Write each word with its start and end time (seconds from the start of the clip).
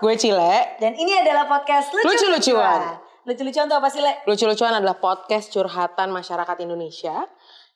Gue 0.00 0.16
Cile. 0.16 0.80
Dan 0.80 0.96
ini 0.96 1.12
adalah 1.12 1.44
podcast 1.44 1.92
Lucu-lucuan. 1.92 2.96
Lucu-lucuan 3.28 3.68
tuh 3.68 3.76
apa 3.76 3.88
sih, 3.92 4.00
Le? 4.00 4.24
Lucu-lucuan 4.24 4.72
adalah 4.72 4.96
podcast 4.96 5.52
curhatan 5.52 6.08
masyarakat 6.08 6.56
Indonesia 6.64 7.28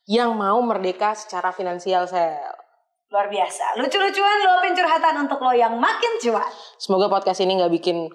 yang 0.08 0.32
mau 0.32 0.56
merdeka 0.64 1.12
secara 1.12 1.52
finansial, 1.52 2.08
Sel. 2.08 2.40
Luar 3.12 3.28
biasa. 3.28 3.76
Lucu-lucuan 3.76 4.40
luapin 4.40 4.72
curhatan 4.72 5.28
untuk 5.28 5.36
lo 5.36 5.52
yang 5.52 5.76
makin 5.76 6.16
cuan. 6.16 6.48
Semoga 6.80 7.12
podcast 7.12 7.44
ini 7.44 7.60
nggak 7.60 7.72
bikin 7.76 8.08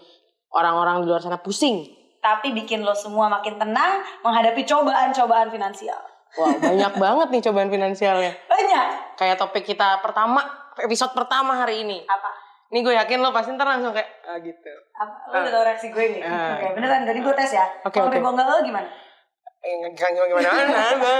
orang-orang 0.57 1.05
di 1.05 1.13
luar 1.13 1.21
sana 1.21 1.37
pusing. 1.37 1.85
Tapi 2.17 2.49
bikin 2.57 2.81
lo 2.81 2.97
semua 2.97 3.29
makin 3.29 3.61
tenang 3.61 4.01
menghadapi 4.25 4.65
cobaan-cobaan 4.65 5.53
finansial. 5.53 6.01
Wow, 6.33 6.57
banyak 6.57 6.93
banget 7.05 7.27
nih 7.29 7.41
cobaan 7.45 7.69
finansialnya. 7.69 8.33
Banyak. 8.49 8.85
Kayak 9.21 9.37
topik 9.37 9.69
kita 9.69 10.01
pertama, 10.01 10.41
episode 10.81 11.13
pertama 11.13 11.61
hari 11.61 11.85
ini. 11.85 12.01
Apa? 12.09 12.38
Ini 12.69 12.85
gue 12.85 12.93
yakin 12.93 13.17
lo 13.17 13.33
pasti 13.33 13.49
ntar 13.57 13.65
langsung 13.65 13.89
kayak, 13.89 14.09
ah 14.29 14.37
gitu. 14.37 14.73
Apa? 14.93 15.33
Lo 15.33 15.35
udah 15.41 15.51
tau 15.51 15.63
reaksi 15.65 15.89
gue 15.89 16.05
nih? 16.13 16.21
Ah. 16.21 16.53
Oke, 16.53 16.77
beneran. 16.77 17.01
Jadi 17.01 17.19
gue 17.19 17.33
tes 17.33 17.51
ya. 17.51 17.65
Oke, 17.81 17.97
Kalau 17.97 18.13
oke. 18.13 18.15
bego 18.15 18.29
enggak 18.29 18.45
lo 18.45 18.61
gimana? 18.61 18.89
Eh, 19.59 19.75
gimana 19.91 20.23
gimana 20.29 20.49
gimana. 20.53 21.13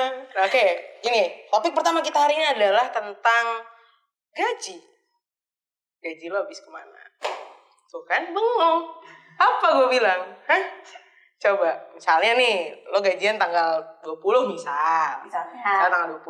Oke, 0.46 0.64
ini 1.04 1.22
topik 1.50 1.74
pertama 1.74 2.00
kita 2.00 2.22
hari 2.22 2.38
ini 2.38 2.48
adalah 2.54 2.86
tentang 2.88 3.46
gaji. 4.32 4.78
Gaji 6.00 6.26
lo 6.30 6.46
habis 6.46 6.62
ke 6.62 6.70
mana? 6.70 7.02
Tuh 7.90 8.06
kan 8.06 8.30
bengong. 8.30 8.80
Apa 9.36 9.68
gue 9.74 9.88
bilang? 9.90 10.22
Hah? 10.46 10.64
Coba, 11.40 11.72
misalnya 11.96 12.36
nih, 12.36 12.78
lo 12.86 13.00
gajian 13.00 13.40
tanggal 13.40 13.80
20 14.04 14.54
misal. 14.54 15.24
Misalnya 15.24 15.56
Misalnya. 15.56 15.88
tanggal 15.88 16.04
20. 16.22 16.30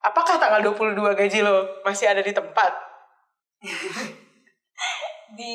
Apakah 0.00 0.38
tanggal 0.38 0.62
22 0.62 0.94
gaji 1.12 1.38
lo 1.42 1.82
masih 1.84 2.08
ada 2.08 2.22
di 2.22 2.30
tempat? 2.32 2.72
Di 5.36 5.54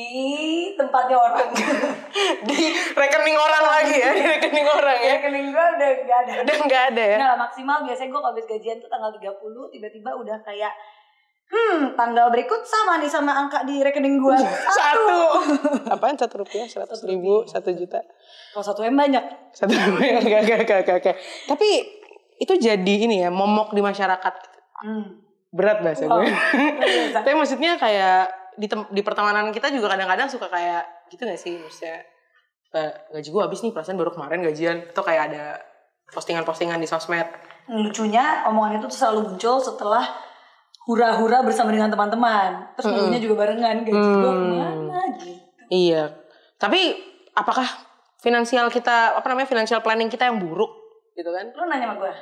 tempatnya 0.78 1.18
orang. 1.18 1.50
Di 2.48 2.62
rekening 2.94 3.38
orang 3.38 3.66
lagi 3.66 3.96
ya, 3.98 4.10
di 4.14 4.22
rekening 4.22 4.68
orang 4.68 5.00
ya. 5.00 5.14
Rekening 5.18 5.46
gue 5.50 5.66
udah 5.74 5.92
gak 6.06 6.18
ada. 6.22 6.34
Udah 6.46 6.58
nggak 6.68 6.84
ada 6.94 7.04
ya? 7.04 7.18
Nah, 7.18 7.34
maksimal 7.40 7.82
biasanya 7.82 8.10
gue 8.14 8.22
habis 8.22 8.46
gajian 8.46 8.78
tuh 8.78 8.90
tanggal 8.92 9.10
30 9.16 9.74
tiba-tiba 9.74 10.10
udah 10.14 10.38
kayak 10.44 10.74
hmm, 11.50 11.96
tanggal 11.96 12.28
berikut 12.30 12.62
sama 12.62 13.02
nih 13.02 13.10
sama 13.10 13.32
angka 13.34 13.64
di 13.66 13.82
rekening 13.82 14.22
gue. 14.22 14.38
Satu. 14.78 15.20
Apaan 15.90 16.16
satu 16.16 16.46
rupiah? 16.46 16.68
Seratus 16.70 17.02
ribu? 17.04 17.44
Satu 17.50 17.74
juta? 17.74 18.00
Kalau 18.54 18.64
satu 18.64 18.84
M 18.84 18.94
banyak. 18.94 19.24
Satu 19.56 19.72
rupiah? 19.74 20.20
Oke, 20.22 20.36
oke, 20.46 20.54
oke, 20.62 20.74
oke, 20.86 20.92
oke. 21.02 21.12
Tapi 21.48 21.70
itu 22.38 22.54
jadi 22.58 22.94
ini 23.06 23.22
ya, 23.22 23.30
momok 23.30 23.74
di 23.74 23.82
masyarakat. 23.82 24.36
Hmm. 24.82 25.22
Berat 25.52 25.84
bahasa 25.84 26.08
Wow. 26.08 26.22
gue. 26.24 26.32
Tapi 27.12 27.30
maksudnya 27.36 27.76
kayak 27.78 28.41
di, 28.56 28.68
tem- 28.68 28.90
di 28.90 29.02
pertemanan 29.02 29.52
kita 29.52 29.70
juga 29.70 29.94
kadang-kadang 29.94 30.28
suka 30.28 30.48
kayak 30.48 30.84
gitu 31.10 31.24
gak 31.24 31.40
sih? 31.40 31.56
Maksudnya 31.58 32.04
gaji 33.12 33.30
gue 33.30 33.42
habis 33.44 33.60
nih, 33.62 33.72
perasaan 33.72 34.00
baru 34.00 34.12
kemarin 34.12 34.44
gajian. 34.44 34.78
Atau 34.92 35.04
kayak 35.04 35.32
ada 35.32 35.60
postingan-postingan 36.10 36.80
di 36.80 36.88
sosmed. 36.88 37.28
Lucunya 37.68 38.44
omongan 38.48 38.80
itu 38.80 38.88
tuh 38.88 38.98
selalu 38.98 39.20
muncul 39.32 39.60
setelah 39.60 40.04
hura-hura 40.88 41.44
bersama 41.44 41.70
dengan 41.70 41.92
teman-teman. 41.92 42.74
Terus 42.76 42.92
minggunya 42.92 43.20
juga 43.22 43.36
barengan 43.46 43.84
gaji 43.84 43.92
gue 43.92 44.02
Hmm. 44.02 44.24
ke 44.24 44.32
mana 44.88 45.02
gitu. 45.20 45.32
Iya. 45.72 46.04
Tapi 46.58 46.82
apakah 47.32 47.64
finansial 48.20 48.68
kita, 48.68 49.16
apa 49.16 49.26
namanya, 49.30 49.48
financial 49.48 49.80
planning 49.80 50.08
kita 50.08 50.28
yang 50.28 50.38
buruk? 50.38 50.72
Gitu 51.16 51.28
kan? 51.28 51.52
Lu 51.56 51.64
nanya 51.66 51.92
sama 51.92 51.96
gue. 52.00 52.14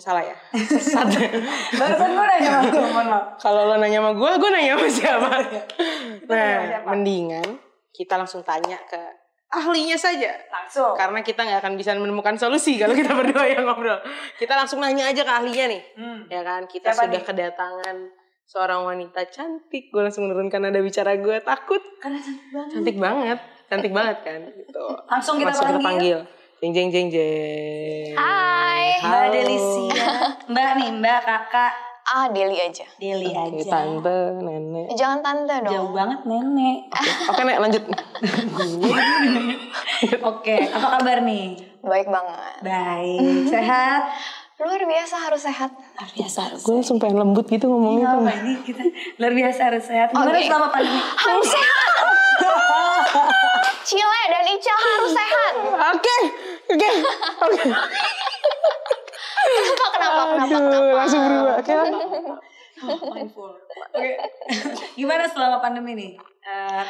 Salah 0.00 0.24
ya? 0.24 0.36
Sesat. 0.72 1.04
Barusan 1.76 2.10
gue 2.10 2.24
nanya 2.26 2.50
sama 2.64 2.72
gue. 3.04 3.20
Kalau 3.36 3.68
lo 3.68 3.76
nanya 3.76 4.00
sama 4.00 4.12
gue, 4.12 4.30
gue 4.40 4.50
nanya 4.50 4.72
sama 4.72 4.88
siapa? 4.88 5.28
Nanya 5.28 5.62
sama 5.68 6.32
Nah, 6.32 6.58
siapa? 6.64 6.86
mendingan 6.88 7.48
kita 7.92 8.14
langsung 8.16 8.40
tanya 8.40 8.80
ke 8.84 8.96
ahlinya 9.46 9.94
saja. 9.94 10.32
Langsung. 10.48 10.96
Karena 10.96 11.20
kita 11.20 11.44
nggak 11.44 11.60
akan 11.60 11.74
bisa 11.76 11.92
menemukan 11.92 12.36
solusi 12.36 12.76
kalau 12.76 12.92
kita 12.92 13.12
berdua 13.20 13.44
yang 13.46 13.64
ngobrol. 13.64 14.00
Kita 14.36 14.56
langsung 14.56 14.80
nanya 14.80 15.12
aja 15.12 15.22
ke 15.22 15.32
ahlinya 15.32 15.68
nih. 15.68 15.82
Hmm. 15.94 16.20
Ya 16.28 16.40
kan, 16.40 16.64
kita 16.64 16.92
Siapa 16.92 17.08
sudah 17.08 17.20
nih? 17.20 17.28
kedatangan 17.28 17.96
seorang 18.44 18.80
wanita 18.82 19.28
cantik. 19.28 19.92
Gue 19.92 20.02
langsung 20.02 20.24
menurunkan 20.24 20.60
nada 20.62 20.80
bicara 20.80 21.16
gue. 21.16 21.36
Takut. 21.44 21.80
Karena 22.00 22.16
cantik 22.16 22.48
banget. 22.48 22.72
Cantik 22.72 22.96
banget. 22.96 23.38
Cantik 23.68 23.92
banget 23.92 24.18
kan. 24.24 24.40
Gitu. 24.50 24.84
Langsung 25.04 25.34
kita 25.36 25.52
Langsung 25.52 25.68
kita 25.68 25.80
panggil. 25.84 26.18
Jeng 26.56 26.72
jeng 26.72 26.88
jeng 26.88 27.08
jeng. 27.12 28.16
Hai. 28.16 28.96
Mbak 29.04 29.12
Halo. 29.12 29.28
Delisia. 29.28 30.08
Mbak 30.56 30.70
nih, 30.80 30.90
Mbak, 31.04 31.20
kakak. 31.20 31.72
Ah, 32.06 32.26
Deli 32.32 32.56
aja. 32.56 32.86
Deli 32.96 33.28
Oke, 33.28 33.60
aja. 33.60 33.76
tante, 33.76 34.18
nenek. 34.40 34.88
Jangan 34.96 35.20
tante 35.20 35.52
dong. 35.60 35.74
Jauh 35.74 35.92
banget 35.92 36.20
nenek. 36.24 36.88
Oke, 37.28 37.40
Nek, 37.44 37.58
lanjut. 37.60 37.84
Oke, 40.32 40.56
apa 40.72 40.88
kabar 40.96 41.18
nih? 41.28 41.60
Baik 41.84 42.08
banget. 42.08 42.56
Baik, 42.64 43.52
sehat. 43.52 44.02
Luar 44.56 44.80
biasa 44.80 45.28
harus 45.28 45.44
sehat. 45.44 45.68
Luar 45.68 46.10
biasa 46.16 46.38
harus. 46.48 46.64
gue 46.64 46.80
pengen 46.96 47.20
lembut 47.20 47.44
gitu 47.44 47.68
ngomongnya 47.68 48.16
Iya, 48.16 48.32
ini 48.40 48.52
kita 48.64 48.80
luar 49.20 49.32
biasa 49.36 49.60
harus 49.68 49.84
sehat. 49.84 50.08
Gimana 50.16 50.32
Oke. 50.32 50.48
selama 50.48 50.68
pandemi? 50.72 50.96
Harus 50.96 51.48
sehat. 51.52 51.85
Cile 53.86 54.22
dan 54.28 54.44
Ica 54.50 54.74
harus 54.74 55.10
sehat. 55.14 55.52
Oke, 55.94 56.16
oke, 56.74 56.90
oke. 57.46 57.62
Kenapa, 59.46 59.84
kenapa, 59.94 60.22
kenapa, 60.26 60.46
Aduh, 60.46 60.58
kenapa? 60.58 60.96
langsung 60.98 61.20
berubah. 61.22 61.54
Oke, 61.62 61.72
Mindful. 63.08 63.52
Oke. 63.56 64.10
Gimana 64.98 65.24
selama 65.30 65.56
pandemi 65.64 65.96
nih? 65.96 66.12
Eh, 66.44 66.84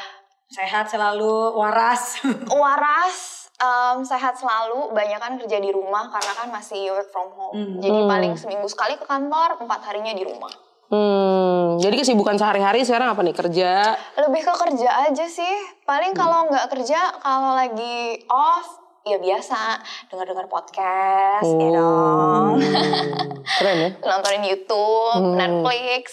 sehat 0.50 0.91
selalu, 0.91 1.54
waras. 1.54 2.19
Waras, 2.50 3.48
em, 3.60 4.03
sehat 4.03 4.34
selalu. 4.34 4.91
Banyak 4.91 5.19
kan 5.20 5.32
kerja 5.38 5.58
di 5.62 5.70
rumah 5.70 6.10
karena 6.10 6.32
kan 6.34 6.48
masih 6.50 6.91
work 6.91 7.08
from 7.14 7.31
home. 7.38 7.54
Hmm. 7.54 7.78
Jadi 7.78 7.98
paling 8.03 8.32
seminggu 8.34 8.66
sekali 8.66 8.98
ke 8.98 9.06
kantor, 9.06 9.62
empat 9.62 9.81
harinya 9.87 10.10
di 10.10 10.26
rumah. 10.26 10.50
Hmm, 10.87 11.83
jadi 11.83 11.99
kesibukan 11.99 12.39
sehari-hari 12.39 12.87
sekarang 12.87 13.11
apa 13.11 13.19
nih? 13.27 13.35
Kerja. 13.35 13.99
Lebih 14.23 14.43
ke 14.47 14.55
kerja 14.55 15.11
aja 15.11 15.27
sih. 15.27 15.55
Paling 15.83 16.15
kalau 16.15 16.47
nggak 16.47 16.71
kerja, 16.71 17.11
kalau 17.19 17.59
lagi 17.59 18.23
off, 18.31 18.87
ya 19.03 19.19
biasa 19.19 19.83
dengar-dengar 20.11 20.47
podcast, 20.47 21.47
ya 21.47 21.69
dong. 21.75 22.63
Keren 23.59 23.77
ya. 23.83 23.91
Nontonin 23.99 24.45
YouTube, 24.47 25.23
Netflix, 25.35 26.05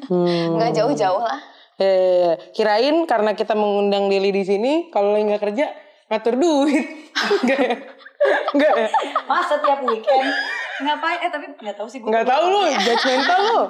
nggak 0.58 0.78
jauh-jauh 0.78 1.22
lah. 1.22 1.40
Eh, 1.80 2.36
kirain 2.54 3.08
karena 3.10 3.34
kita 3.34 3.58
mengundang 3.58 4.06
Deli 4.06 4.30
di 4.30 4.46
sini, 4.46 4.72
kalau 4.94 5.10
lagi 5.16 5.26
nggak 5.26 5.42
kerja 5.42 5.66
ngatur 6.06 6.34
duit. 6.38 6.86
Enggak 7.42 7.60
ya? 7.66 7.76
Enggak 8.54 8.74
ya? 8.78 8.88
Masa 9.26 9.58
tiap 9.58 9.82
weekend 9.86 10.28
ngapain? 10.82 11.18
Eh 11.22 11.30
tapi 11.30 11.46
nggak 11.54 11.76
tahu 11.78 11.88
sih 11.90 11.98
gue. 11.98 12.10
Enggak 12.10 12.26
tahu 12.30 12.44
lu, 12.46 12.60
judgmental 12.78 13.40
lu. 13.42 13.60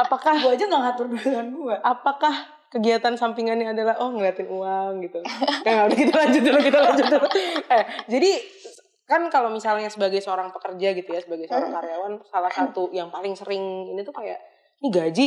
Apakah 0.00 0.34
Gue 0.40 0.56
aja 0.56 0.64
nggak 0.64 0.82
ngatur 0.82 1.06
duitan 1.12 1.46
gue. 1.52 1.76
apakah 1.84 2.34
kegiatan 2.70 3.14
sampingannya 3.18 3.74
adalah 3.74 3.98
oh 3.98 4.14
ngeliatin 4.14 4.46
uang 4.46 5.02
gitu. 5.04 5.20
Nah, 5.66 5.90
udah 5.90 5.98
kita 5.98 6.14
lanjut 6.14 6.42
dulu, 6.46 6.58
kita 6.62 6.78
lanjut 6.78 7.06
dulu. 7.10 7.26
Eh, 7.66 7.84
jadi 8.06 8.30
kan 9.10 9.26
kalau 9.26 9.50
misalnya 9.50 9.90
sebagai 9.90 10.22
seorang 10.22 10.54
pekerja 10.54 10.94
gitu 10.94 11.10
ya, 11.10 11.20
sebagai 11.20 11.50
seorang 11.50 11.74
karyawan, 11.74 12.12
salah 12.30 12.52
satu 12.54 12.94
yang 12.94 13.10
paling 13.10 13.34
sering 13.34 13.90
ini 13.90 14.00
tuh 14.06 14.14
kayak 14.14 14.38
ini 14.80 14.88
gaji 14.88 15.26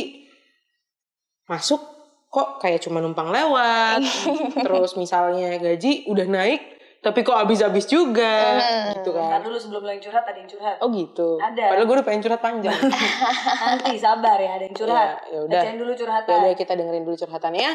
masuk 1.44 1.84
kok 2.32 2.58
kayak 2.58 2.80
cuma 2.82 2.98
numpang 3.04 3.28
lewat. 3.28 4.00
Terus 4.66 4.96
misalnya 4.98 5.60
gaji 5.60 6.08
udah 6.08 6.26
naik 6.26 6.73
tapi 7.04 7.20
kok 7.20 7.36
habis-habis 7.36 7.84
juga 7.84 8.56
gitu 8.96 9.12
Ntar 9.12 9.36
kan. 9.36 9.40
dulu 9.44 9.56
sebelum 9.60 9.84
mulai 9.84 10.00
curhat 10.00 10.24
ada 10.24 10.38
yang 10.40 10.48
curhat. 10.48 10.76
Oh 10.80 10.88
gitu. 10.88 11.36
Ada. 11.36 11.64
Padahal 11.76 11.84
gue 11.84 11.96
udah 12.00 12.06
pengen 12.08 12.22
curhat 12.24 12.40
panjang. 12.40 12.80
Nanti 13.68 13.94
sabar 14.00 14.40
ya 14.40 14.56
ada 14.56 14.64
yang 14.64 14.72
curhat. 14.72 15.08
Ya, 15.28 15.36
ya 15.36 15.38
udah. 15.44 15.60
Bacain 15.60 15.76
dulu 15.76 15.92
curhatan. 15.92 16.32
Ya 16.32 16.36
udah 16.40 16.52
kita 16.56 16.72
dengerin 16.72 17.04
dulu 17.04 17.16
curhatannya. 17.20 17.70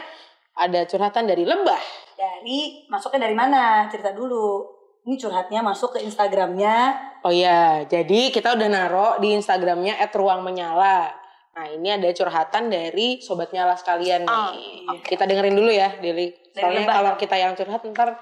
Ada 0.57 0.79
curhatan 0.89 1.23
dari 1.29 1.43
Lebah. 1.45 1.83
Dari 2.17 2.59
masuknya 2.89 3.29
dari 3.29 3.35
mana? 3.37 3.85
Cerita 3.93 4.11
dulu. 4.11 4.65
Ini 5.05 5.15
curhatnya 5.15 5.61
masuk 5.61 5.95
ke 5.95 5.99
Instagramnya. 6.03 6.97
Oh 7.23 7.31
iya, 7.31 7.87
jadi 7.87 8.33
kita 8.33 8.57
udah 8.57 8.67
naro 8.67 9.09
di 9.21 9.31
Instagramnya 9.31 9.95
@ruangmenyala. 10.11 11.11
Nah 11.55 11.65
ini 11.75 11.91
ada 11.91 12.07
curhatan 12.15 12.71
dari 12.71 13.19
sobat 13.19 13.51
nyala 13.51 13.75
sekalian 13.75 14.23
nih. 14.23 14.87
Oh, 14.87 14.95
Kita 15.03 15.27
dengerin 15.27 15.55
dulu 15.55 15.71
ya. 15.71 15.91
Dari 15.99 16.31
Soalnya 16.55 16.87
kalau 16.87 17.13
kita 17.19 17.35
yang 17.35 17.51
curhat 17.55 17.83
ntar 17.91 18.15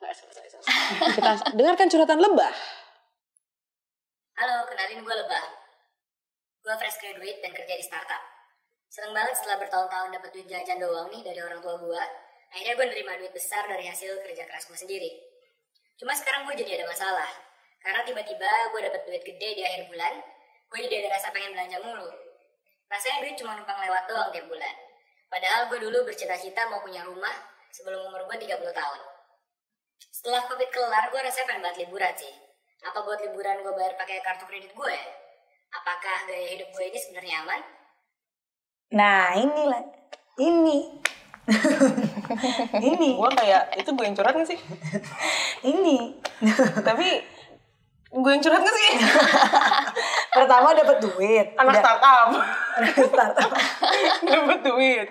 nggak 0.00 0.12
selesai 0.16 0.46
selesai. 0.48 0.49
Kita 0.90 1.32
dengarkan 1.54 1.86
curhatan 1.86 2.18
Lebah. 2.18 2.54
Halo, 4.40 4.56
kenalin 4.66 5.06
gue 5.06 5.14
Lebah. 5.14 5.46
Gue 6.60 6.74
fresh 6.76 6.98
graduate 6.98 7.38
dan 7.40 7.52
kerja 7.54 7.74
di 7.78 7.84
startup. 7.84 8.22
Seneng 8.90 9.14
banget 9.14 9.38
setelah 9.38 9.62
bertahun-tahun 9.62 10.10
dapat 10.18 10.30
duit 10.34 10.48
jajan 10.50 10.82
doang 10.82 11.06
nih 11.14 11.22
dari 11.22 11.38
orang 11.38 11.62
tua 11.62 11.78
gue. 11.78 12.02
Akhirnya 12.50 12.74
gue 12.74 12.86
nerima 12.90 13.12
duit 13.22 13.30
besar 13.30 13.70
dari 13.70 13.86
hasil 13.86 14.18
kerja 14.26 14.42
keras 14.42 14.66
gue 14.66 14.74
sendiri. 14.74 15.10
Cuma 15.94 16.10
sekarang 16.10 16.50
gue 16.50 16.58
jadi 16.58 16.82
ada 16.82 16.90
masalah. 16.90 17.30
Karena 17.80 18.02
tiba-tiba 18.02 18.50
gue 18.74 18.80
dapat 18.90 19.00
duit 19.06 19.22
gede 19.22 19.48
di 19.56 19.62
akhir 19.62 19.88
bulan, 19.88 20.14
gue 20.68 20.78
jadi 20.90 21.06
ada 21.06 21.08
rasa 21.16 21.30
pengen 21.30 21.54
belanja 21.54 21.78
mulu. 21.86 22.10
Rasanya 22.90 23.18
duit 23.22 23.38
cuma 23.38 23.54
numpang 23.54 23.78
lewat 23.78 24.02
doang 24.10 24.28
tiap 24.34 24.46
bulan. 24.50 24.74
Padahal 25.30 25.70
gue 25.70 25.78
dulu 25.86 26.02
bercita-cita 26.02 26.66
mau 26.66 26.82
punya 26.82 27.06
rumah 27.06 27.32
sebelum 27.70 28.10
umur 28.10 28.26
gue 28.26 28.36
30 28.42 28.58
tahun. 28.74 29.00
Setelah 30.08 30.44
covid 30.48 30.68
kelar, 30.72 31.08
gue 31.12 31.20
rasanya 31.20 31.46
pengen 31.48 31.60
banget 31.64 31.78
liburan 31.84 32.12
sih. 32.16 32.32
Apa 32.84 33.04
buat 33.04 33.20
liburan 33.20 33.60
gue 33.60 33.72
bayar 33.76 33.96
pakai 34.00 34.24
kartu 34.24 34.48
kredit 34.48 34.72
gue? 34.72 34.96
Apakah 35.72 36.24
gaya 36.24 36.56
hidup 36.56 36.72
gue 36.72 36.84
ini 36.88 36.98
sebenarnya 37.00 37.34
aman? 37.44 37.60
Nah 38.96 39.36
inilah 39.36 39.80
ini 40.40 40.92
ini 41.48 43.08
Gue 43.16 43.30
kayak 43.32 43.80
itu 43.80 43.90
gue 43.96 44.04
yang 44.04 44.12
curhat 44.12 44.36
gak 44.36 44.44
sih? 44.44 44.60
ini 45.64 46.20
Tapi 46.88 47.08
gue 48.12 48.30
yang 48.32 48.42
curhat 48.44 48.60
gak 48.60 48.76
sih? 48.76 48.90
pertama 50.30 50.76
dapat 50.76 50.96
duit 51.02 51.46
Anak 51.58 51.80
startup 51.80 52.28
startup 53.08 53.50
dapat 54.28 54.58
duit. 54.62 55.08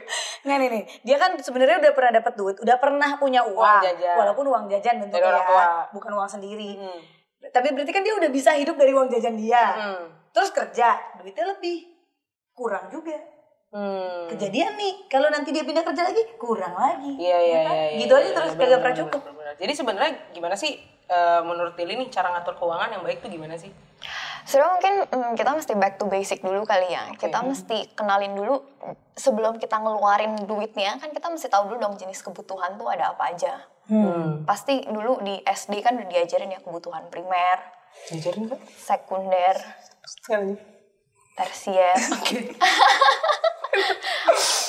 Nggak 0.49 0.57
nih 0.57 0.69
nih, 0.71 0.83
dia 1.05 1.15
kan 1.15 1.31
sebenarnya 1.37 1.77
udah 1.77 1.93
pernah 1.93 2.11
dapat 2.17 2.33
duit, 2.33 2.57
udah 2.57 2.75
pernah 2.75 3.09
punya 3.15 3.45
uang, 3.45 3.53
Uang 3.53 3.85
jajan. 3.85 4.15
walaupun 4.17 4.45
uang 4.49 4.65
jajan 4.65 4.95
bentuknya 4.97 5.29
orang 5.29 5.45
ya, 5.45 5.49
tua. 5.53 5.65
bukan 5.93 6.11
uang 6.17 6.25
sendiri. 6.27 6.71
Hmm. 6.73 6.99
Tapi 7.45 7.67
berarti 7.69 7.91
kan 7.93 8.01
dia 8.01 8.17
udah 8.17 8.29
bisa 8.29 8.57
hidup 8.57 8.73
dari 8.73 8.89
uang 8.89 9.07
jajan 9.07 9.37
dia. 9.37 9.61
Hmm. 9.77 10.09
Terus 10.33 10.49
kerja, 10.49 10.97
duitnya 11.15 11.45
lebih. 11.47 11.85
Kurang 12.51 12.89
juga. 12.89 13.13
Hmm. 13.69 14.25
Kejadian 14.25 14.73
nih, 14.73 15.05
kalau 15.05 15.29
nanti 15.29 15.53
dia 15.53 15.61
pindah 15.61 15.85
kerja 15.85 16.01
lagi, 16.01 16.25
kurang 16.35 16.73
lagi. 16.73 17.13
Iya 17.15 17.37
iya 17.37 17.53
Ya 17.53 17.59
kan? 17.61 17.75
iya. 17.75 17.85
iya, 17.87 17.99
Gitu 18.01 18.13
aja 18.17 18.25
iya, 18.25 18.33
terus 18.33 18.51
iya, 18.51 18.59
kagak 18.59 18.79
pernah 18.81 18.97
cukup. 18.97 19.21
Jadi 19.55 19.73
sebenarnya 19.77 20.11
gimana 20.33 20.55
sih 20.57 20.71
eh, 21.05 21.41
menurut 21.41 21.73
Lili 21.73 21.93
nih 21.95 22.09
cara 22.09 22.33
ngatur 22.33 22.57
keuangan 22.57 22.89
yang 22.89 23.03
baik 23.05 23.21
tuh 23.21 23.29
gimana 23.29 23.53
sih? 23.53 23.69
Sebenarnya 24.49 24.73
mungkin 24.73 24.95
mm, 25.05 25.31
kita 25.37 25.51
mesti 25.53 25.73
back 25.75 25.93
to 25.95 26.05
basic 26.05 26.41
dulu 26.41 26.65
kali 26.65 26.89
ya. 26.89 27.05
Kita 27.13 27.45
mesti 27.45 27.93
kenalin 27.93 28.33
dulu 28.33 28.65
sebelum 29.13 29.61
kita 29.61 29.77
ngeluarin 29.77 30.41
duitnya 30.41 30.97
kan 30.97 31.13
kita 31.13 31.29
mesti 31.29 31.47
tahu 31.47 31.69
dulu 31.69 31.77
dong 31.79 31.95
jenis 31.95 32.17
kebutuhan 32.19 32.73
tuh 32.73 32.89
ada 32.89 33.13
apa 33.13 33.29
aja. 33.29 33.61
Hmm. 33.85 34.41
Pasti 34.43 34.81
dulu 34.83 35.21
di 35.21 35.37
SD 35.39 35.81
kan 35.81 35.93
udah 35.93 36.07
diajarin 36.07 36.49
ya 36.49 36.59
kebutuhan 36.59 37.09
primer, 37.09 37.57
Diajarin 38.05 38.45
kan? 38.47 38.59
sekunder, 38.75 39.55
Sekali. 40.03 40.57
tersier. 41.35 41.97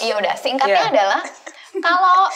Iya 0.00 0.16
udah 0.16 0.34
singkatnya 0.34 0.76
Iya. 0.78 0.92
adalah 0.92 1.20
kalau 1.76 2.28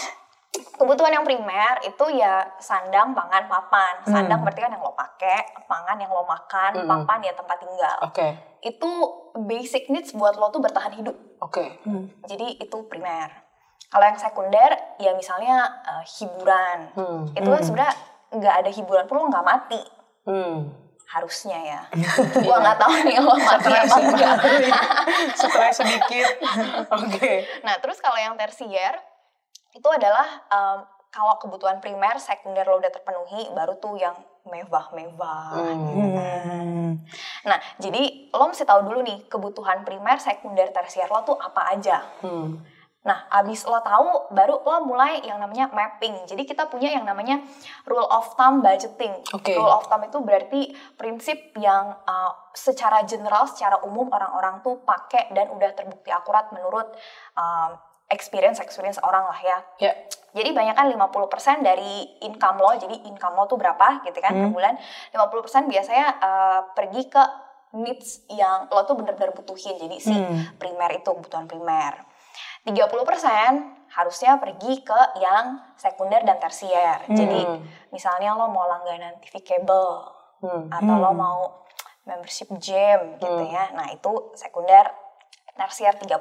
kebutuhan 0.54 1.12
yang 1.12 1.24
primer 1.24 1.82
itu 1.82 2.04
ya 2.14 2.44
sandang, 2.58 3.14
pangan, 3.14 3.46
papan. 3.46 3.94
Sandang 4.04 4.42
berarti 4.42 4.60
kan 4.62 4.70
yang 4.70 4.82
lo 4.82 4.92
pakai, 4.92 5.64
pangan 5.64 5.98
yang 5.98 6.10
lo 6.10 6.22
makan, 6.22 6.72
Mm-mm. 6.78 6.88
papan 6.88 7.18
ya 7.22 7.32
tempat 7.32 7.56
tinggal. 7.58 7.96
Oke. 8.02 8.28
Itu 8.60 8.90
basic 9.34 9.90
needs 9.90 10.12
buat 10.12 10.34
lo 10.34 10.48
tuh 10.48 10.60
bertahan 10.60 10.94
hidup. 10.94 11.14
Oke. 11.40 11.78
Jadi 12.24 12.58
itu 12.58 12.76
primer. 12.86 13.30
Kalau 13.88 14.04
yang 14.04 14.18
sekunder 14.18 14.70
ya 14.98 15.14
misalnya 15.14 15.70
eh, 15.86 16.04
hiburan. 16.18 16.78
Hmm. 16.94 17.20
Itu 17.30 17.46
kan 17.46 17.62
sebenarnya 17.62 17.94
nggak 18.34 18.54
ada 18.66 18.70
hiburan 18.70 19.04
pun 19.06 19.22
lo 19.22 19.30
nggak 19.30 19.46
mati 19.46 19.82
Hmm. 20.24 20.72
harusnya 21.04 21.58
ya. 21.60 21.80
Gua 22.48 22.58
nggak 22.58 22.78
tahu 22.80 22.92
nih 23.06 23.20
lo 23.20 23.36
mati 23.36 23.70
apa 23.70 23.96
enggak. 24.02 24.36
Stres 25.38 25.76
sedikit. 25.78 26.26
Oke. 26.98 27.44
Nah, 27.62 27.78
terus 27.78 28.00
kalau 28.00 28.16
yang 28.16 28.34
tersier 28.34 28.98
itu 29.74 29.88
adalah 29.90 30.26
em, 30.48 30.78
kalau 31.14 31.38
kebutuhan 31.38 31.78
primer, 31.78 32.18
sekunder 32.18 32.66
lo 32.66 32.82
udah 32.82 32.90
terpenuhi, 32.90 33.46
baru 33.54 33.78
tuh 33.78 33.94
yang 33.94 34.18
mewah-mewah. 34.44 35.54
Hmm. 35.54 36.98
Nah, 37.46 37.58
jadi 37.78 38.34
lo 38.34 38.50
mesti 38.50 38.66
tahu 38.66 38.82
dulu 38.82 39.00
nih 39.06 39.30
kebutuhan 39.30 39.86
primer, 39.86 40.18
sekunder, 40.18 40.74
tersier 40.74 41.06
lo 41.06 41.22
tuh 41.22 41.38
apa 41.38 41.70
aja. 41.70 42.02
Hmm. 42.18 42.58
Nah, 43.04 43.28
abis 43.30 43.68
lo 43.68 43.78
tahu, 43.84 44.32
baru 44.32 44.64
lo 44.64 44.88
mulai 44.88 45.20
yang 45.22 45.36
namanya 45.38 45.68
mapping. 45.70 46.24
Jadi 46.24 46.48
kita 46.48 46.66
punya 46.66 46.88
yang 46.88 47.04
namanya 47.04 47.44
rule 47.84 48.08
of 48.08 48.32
thumb 48.34 48.64
budgeting. 48.64 49.12
Oke. 49.30 49.54
Rule 49.54 49.70
of 49.70 49.86
thumb 49.86 50.02
itu 50.08 50.18
berarti 50.24 50.72
prinsip 50.96 51.52
yang 51.60 51.94
uh, 52.08 52.32
secara 52.56 53.04
general, 53.04 53.44
secara 53.46 53.78
umum 53.84 54.08
orang-orang 54.08 54.64
tuh 54.64 54.80
pakai 54.82 55.30
dan 55.36 55.52
udah 55.52 55.70
terbukti 55.76 56.08
akurat 56.08 56.48
menurut 56.50 56.96
um, 57.36 57.76
experience 58.14 58.62
experience 58.62 59.02
orang 59.02 59.26
lah 59.26 59.40
ya. 59.42 59.58
Ya. 59.90 59.92
Jadi 60.34 60.50
banyak 60.50 60.74
kan 60.74 60.86
50% 60.90 61.62
dari 61.62 62.06
income 62.22 62.58
lo, 62.58 62.74
jadi 62.74 63.06
income 63.06 63.34
lo 63.38 63.46
tuh 63.46 63.58
berapa 63.58 64.02
gitu 64.02 64.18
kan 64.18 64.34
per 64.34 64.50
bulan. 64.50 64.74
50% 65.14 65.70
biasanya 65.70 66.06
uh, 66.18 66.60
pergi 66.74 67.06
ke 67.06 67.22
needs 67.74 68.26
yang 68.30 68.70
lo 68.70 68.82
tuh 68.86 68.98
bener-bener 68.98 69.30
butuhin. 69.34 69.78
Jadi 69.78 69.96
si 70.02 70.14
primer 70.58 70.90
itu 70.98 71.06
kebutuhan 71.06 71.46
primer. 71.46 72.02
30% 72.66 72.74
harusnya 73.94 74.42
pergi 74.42 74.82
ke 74.82 75.00
yang 75.22 75.62
sekunder 75.78 76.26
dan 76.26 76.42
tersier. 76.42 77.06
Jadi 77.06 77.46
misalnya 77.94 78.34
lo 78.34 78.50
mau 78.50 78.66
langganan 78.66 79.18
TV 79.22 79.38
kabel 79.44 80.14
Hmm. 80.44 80.68
atau 80.68 80.94
lo 81.00 81.10
mau 81.16 81.40
membership 82.04 82.52
gym 82.60 83.16
gitu 83.16 83.42
ya. 83.48 83.72
Nah, 83.72 83.88
itu 83.96 84.12
sekunder 84.36 84.92
tersier 85.54 85.94
30%. 85.94 86.18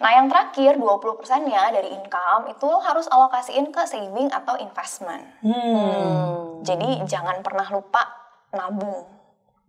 Nah, 0.00 0.10
yang 0.12 0.28
terakhir 0.28 0.76
20%-nya 0.76 1.72
dari 1.72 1.88
income 1.96 2.52
itu 2.52 2.64
lo 2.68 2.80
harus 2.80 3.08
alokasiin 3.08 3.72
ke 3.72 3.82
saving 3.88 4.28
atau 4.28 4.60
investment. 4.60 5.24
Hmm. 5.40 6.60
Jadi 6.60 7.00
jangan 7.08 7.40
pernah 7.40 7.64
lupa 7.72 8.04
nabung. 8.52 9.08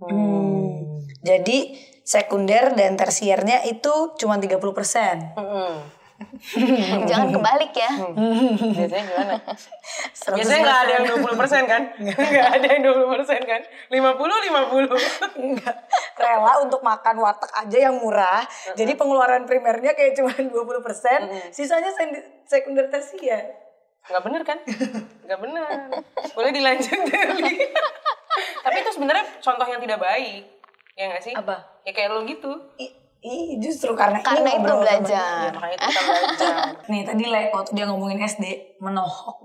Hmm. 0.03 0.99
Jadi 1.23 1.79
sekunder 2.03 2.75
dan 2.75 2.99
tersiernya 2.99 3.63
itu 3.63 4.15
cuma 4.19 4.35
30%. 4.35 5.37
Hmm. 5.39 6.00
jangan 7.09 7.27
kebalik 7.29 7.73
ya. 7.73 7.91
Biasanya 8.77 9.03
gimana? 9.03 9.33
Biasanya 10.31 10.59
nggak 10.61 10.79
ada 10.79 10.91
yang 10.91 11.05
20% 11.09 11.63
kan? 11.65 11.81
Nggak 12.31 12.49
ada 12.53 12.67
yang 12.67 12.81
20% 12.81 13.51
kan? 13.51 13.61
50 13.89 13.91
50. 13.91 15.41
Enggak. 15.41 15.75
Rela 16.15 16.53
untuk 16.61 16.81
makan 16.81 17.15
warteg 17.17 17.51
aja 17.51 17.77
yang 17.89 17.95
murah. 17.97 18.43
Jadi 18.73 18.93
pengeluaran 18.93 19.43
primernya 19.43 19.91
kayak 19.91 20.13
cuma 20.13 20.31
20%, 20.31 20.51
sisanya 21.49 21.91
sen- 21.91 22.45
sekunder 22.45 22.87
tersier. 22.87 23.57
Nggak 24.01 24.23
bener 24.23 24.41
kan? 24.41 24.57
Nggak 25.25 25.39
bener. 25.39 25.73
Boleh 26.33 26.51
dilanjut 26.51 26.99
Deli. 27.05 27.69
Tapi 28.61 28.77
itu 28.77 28.91
sebenarnya 28.93 29.25
contoh 29.39 29.65
yang 29.65 29.81
tidak 29.81 29.97
baik. 29.97 30.43
Ya 30.93 31.09
nggak 31.09 31.23
sih? 31.23 31.33
Apa? 31.33 31.81
Ya 31.81 31.91
kayak 31.91 32.13
lo 32.13 32.21
gitu. 32.25 32.51
I- 32.77 33.00
Ih, 33.21 33.61
justru 33.61 33.93
karena, 33.93 34.17
Karena 34.17 34.49
ini 34.49 34.49
itu 34.49 34.65
ngobrol 34.65 34.73
sama 34.73 34.81
belajar. 34.81 35.45
Ya, 35.45 35.53
makanya 35.53 35.75
itu 35.77 35.85
kita 35.93 36.01
belajar. 36.09 36.53
Nih 36.89 37.01
tadi 37.05 37.23
Le, 37.29 37.41
waktu 37.53 37.71
dia 37.77 37.85
ngomongin 37.85 38.17
SD, 38.25 38.45
menohok. 38.81 39.37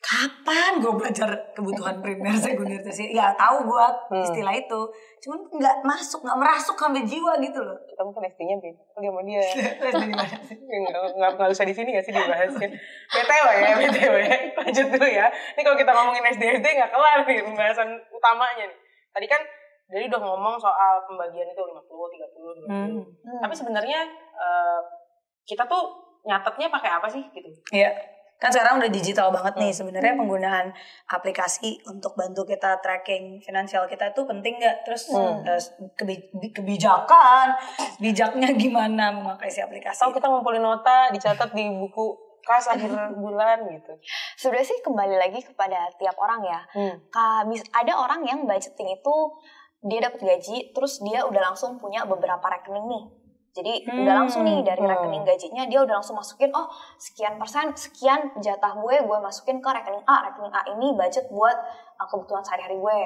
Kapan 0.00 0.80
gue 0.80 0.92
belajar 0.96 1.28
kebutuhan 1.52 2.00
primer, 2.00 2.32
sekunder, 2.40 2.80
tersier? 2.80 3.12
Ya 3.12 3.36
tahu 3.36 3.68
gue 3.68 3.86
istilah 4.24 4.54
itu. 4.56 4.80
Cuman 5.20 5.44
nggak 5.44 5.76
masuk, 5.84 6.24
nggak 6.24 6.38
merasuk 6.40 6.76
sampai 6.78 7.04
jiwa 7.04 7.36
gitu 7.36 7.60
loh. 7.60 7.76
Kita 7.84 8.00
mungkin 8.00 8.32
SD-nya 8.32 8.56
beda. 8.64 8.82
Kali 8.96 9.06
sama 9.12 9.20
dia. 9.28 9.44
Terus 9.82 9.94
di 10.00 10.14
mana 10.16 10.38
sih? 10.40 10.56
Ya, 10.56 10.78
Nggak, 10.88 11.30
nggak, 11.36 11.48
usah 11.52 11.66
di 11.68 11.74
sini 11.76 11.88
nggak 11.92 12.06
sih 12.06 12.12
dibahasnya. 12.16 12.68
BTW 13.12 13.46
ya, 13.60 13.72
BTW. 13.76 14.16
Lanjut 14.56 14.86
dulu 14.88 15.08
ya. 15.10 15.26
Ini 15.28 15.60
kalau 15.60 15.76
kita 15.76 15.92
ngomongin 15.92 16.24
SD-SD 16.32 16.64
nggak 16.64 16.90
kelar 16.96 17.18
nih 17.28 17.38
pembahasan 17.44 17.88
utamanya 18.08 18.64
nih. 18.72 18.78
Tadi 19.12 19.26
kan 19.28 19.42
jadi 19.86 20.10
udah 20.10 20.20
ngomong 20.22 20.58
soal 20.58 20.98
pembagian 21.06 21.46
itu 21.46 21.62
50, 21.62 21.86
30, 21.86 22.66
20. 22.66 22.66
Hmm. 22.66 23.02
Tapi 23.38 23.54
sebenarnya 23.54 24.02
eh, 24.34 24.80
kita 25.46 25.62
tuh 25.70 25.94
nyatetnya 26.26 26.66
pakai 26.66 26.90
apa 26.98 27.06
sih 27.06 27.22
gitu? 27.30 27.46
Iya. 27.70 27.94
Kan 28.36 28.52
sekarang 28.52 28.82
udah 28.82 28.90
digital 28.92 29.32
banget 29.32 29.54
nih. 29.56 29.72
Sebenarnya 29.72 30.12
penggunaan 30.18 30.74
aplikasi 31.08 31.80
untuk 31.88 32.18
bantu 32.18 32.44
kita 32.44 32.82
tracking 32.84 33.40
finansial 33.40 33.86
kita 33.88 34.12
tuh 34.12 34.26
penting 34.28 34.58
nggak? 34.60 34.84
Terus 34.84 35.08
eh, 35.14 35.62
kebi- 35.96 36.52
kebijakan, 36.52 37.56
bijaknya 38.02 38.52
gimana 38.58 39.14
memakai 39.14 39.48
si 39.48 39.62
aplikasi? 39.62 40.02
Atau 40.02 40.12
kita 40.12 40.26
ngumpulin 40.28 40.60
nota, 40.60 41.08
dicatat 41.14 41.54
di 41.54 41.64
buku 41.70 42.26
kas 42.44 42.68
akhir 42.70 42.90
bulan 43.22 43.64
gitu. 43.70 43.92
Sebenarnya 44.36 44.68
sih 44.68 44.78
kembali 44.82 45.16
lagi 45.16 45.40
kepada 45.40 45.88
tiap 45.96 46.18
orang 46.18 46.42
ya. 46.44 46.60
Hmm. 46.74 46.94
Ada 47.72 47.92
orang 47.96 48.20
yang 48.26 48.44
budgeting 48.44 48.92
itu 48.92 49.16
dia 49.80 50.00
dapat 50.00 50.20
gaji 50.20 50.72
terus 50.72 50.98
dia 51.00 51.22
udah 51.22 51.42
langsung 51.44 51.76
punya 51.76 52.02
beberapa 52.02 52.42
rekening 52.42 52.86
nih 52.86 53.04
jadi 53.52 53.72
udah 54.04 54.14
langsung 54.18 54.44
nih 54.44 54.60
dari 54.60 54.78
Hmm. 54.78 54.90
rekening 54.90 55.24
gajinya 55.24 55.64
dia 55.64 55.80
udah 55.80 55.96
langsung 55.96 56.12
masukin 56.14 56.52
oh 56.52 56.68
sekian 56.96 57.36
persen 57.36 57.72
sekian 57.74 58.36
jatah 58.38 58.72
gue 58.74 58.96
gue 59.00 59.18
masukin 59.18 59.58
ke 59.58 59.68
rekening 59.70 60.04
A 60.04 60.16
rekening 60.24 60.52
A 60.52 60.60
ini 60.70 60.92
budget 60.92 61.24
buat 61.28 61.56
uh, 61.96 62.06
kebutuhan 62.06 62.40
sehari-hari 62.40 62.76
gue 62.76 63.00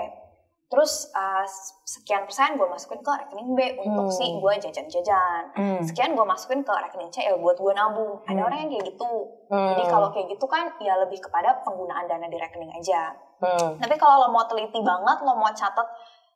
terus 0.66 1.10
uh, 1.12 1.42
sekian 1.84 2.22
persen 2.24 2.54
gue 2.54 2.62
masukin 2.64 2.98
ke 2.98 3.10
rekening 3.12 3.50
B 3.52 3.60
untuk 3.80 4.06
Hmm. 4.06 4.10
si 4.12 4.26
gue 4.32 4.52
jajan-jajan 4.60 5.42
Hmm. 5.52 5.82
sekian 5.82 6.14
gue 6.14 6.22
masukin 6.24 6.62
ke 6.62 6.72
rekening 6.72 7.10
C 7.10 7.22
ya 7.24 7.34
buat 7.36 7.54
gue 7.54 7.70
nabung 7.72 8.22
ada 8.24 8.40
orang 8.40 8.58
yang 8.60 8.70
kayak 8.72 8.86
gitu 8.88 9.10
Hmm. 9.46 9.70
jadi 9.70 9.82
kalau 9.86 10.10
kayak 10.10 10.30
gitu 10.30 10.46
kan 10.46 10.70
ya 10.78 10.94
lebih 10.96 11.18
kepada 11.20 11.58
penggunaan 11.60 12.06
dana 12.06 12.26
di 12.26 12.34
rekening 12.36 12.70
aja 12.72 13.14
Hmm. 13.38 13.78
tapi 13.78 13.94
kalau 13.96 14.20
lo 14.20 14.28
mau 14.30 14.44
teliti 14.44 14.78
banget, 14.80 15.16
lo 15.20 15.32
mau 15.32 15.48
catat 15.48 15.88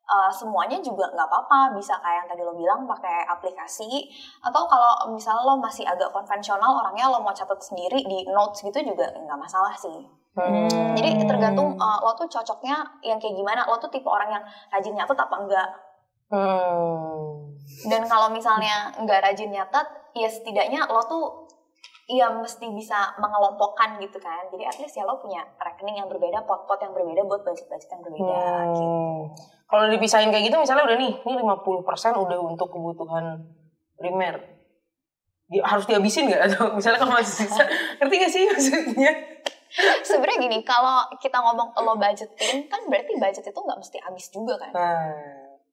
uh, 0.08 0.30
semuanya 0.32 0.78
juga 0.80 1.08
nggak 1.12 1.28
apa-apa. 1.28 1.76
Bisa 1.76 1.96
kayak 2.00 2.24
yang 2.24 2.28
tadi 2.28 2.42
lo 2.44 2.54
bilang 2.56 2.84
pakai 2.84 3.24
aplikasi. 3.28 4.08
Atau 4.44 4.68
kalau 4.68 5.08
misalnya 5.12 5.44
lo 5.44 5.56
masih 5.60 5.84
agak 5.84 6.12
konvensional 6.12 6.84
orangnya 6.84 7.08
lo 7.08 7.20
mau 7.24 7.34
catat 7.34 7.60
sendiri 7.60 8.04
di 8.04 8.28
notes 8.30 8.64
gitu 8.64 8.78
juga 8.84 9.08
nggak 9.12 9.38
masalah 9.38 9.74
sih. 9.76 10.24
Hmm. 10.34 10.66
jadi 10.98 11.22
tergantung 11.30 11.78
uh, 11.78 12.02
lo 12.02 12.10
tuh 12.18 12.26
cocoknya 12.26 12.74
yang 13.06 13.22
kayak 13.22 13.38
gimana. 13.38 13.62
Lo 13.70 13.78
tuh 13.78 13.88
tipe 13.88 14.10
orang 14.10 14.34
yang 14.34 14.44
rajin 14.74 14.94
nyatet 14.98 15.18
apa 15.18 15.36
enggak. 15.38 15.70
Hmm. 16.24 17.52
dan 17.84 18.02
kalau 18.08 18.32
misalnya 18.32 18.90
nggak 18.96 19.22
rajin 19.22 19.52
nyatet 19.52 19.86
ya 20.16 20.26
setidaknya 20.26 20.88
lo 20.88 21.04
tuh 21.04 21.44
ya 22.10 22.28
mesti 22.32 22.68
bisa 22.72 23.16
mengelompokkan 23.16 23.96
gitu 24.00 24.20
kan. 24.20 24.44
Jadi 24.52 24.64
at 24.64 24.76
least 24.76 24.96
ya 24.96 25.08
lo 25.08 25.16
punya 25.20 25.40
rekening 25.56 26.04
yang 26.04 26.08
berbeda 26.08 26.44
pot-pot 26.44 26.76
yang 26.84 26.92
berbeda 26.92 27.24
buat 27.24 27.40
budget-budget 27.44 27.88
yang 27.88 28.02
berbeda 28.04 28.40
gitu. 28.72 28.82
Hmm. 28.82 29.20
Kalau 29.64 29.88
dipisahin 29.88 30.30
kayak 30.30 30.52
gitu 30.52 30.56
misalnya 30.60 30.84
udah 30.84 30.96
nih, 31.00 31.12
ini 31.24 31.34
50% 31.40 32.14
udah 32.14 32.38
untuk 32.44 32.68
kebutuhan 32.68 33.42
primer. 33.96 34.38
Di- 35.44 35.64
harus 35.64 35.84
dihabisin 35.84 36.28
nggak 36.28 36.52
atau 36.52 36.70
misalnya 36.78 36.98
kalau 37.00 37.16
masih 37.16 37.44
sisa, 37.44 37.64
ngerti 38.00 38.14
gak 38.16 38.32
sih 38.32 38.42
maksudnya? 38.48 39.12
sebenarnya 40.06 40.38
gini 40.38 40.58
kalau 40.62 41.02
kita 41.18 41.34
ngomong 41.34 41.74
lo 41.74 41.98
budgeting 41.98 42.70
kan 42.70 42.80
berarti 42.86 43.12
budget 43.18 43.44
itu 43.50 43.58
nggak 43.58 43.78
mesti 43.78 43.98
habis 43.98 44.26
juga 44.30 44.54
kan 44.54 44.70
Nah, 44.70 45.10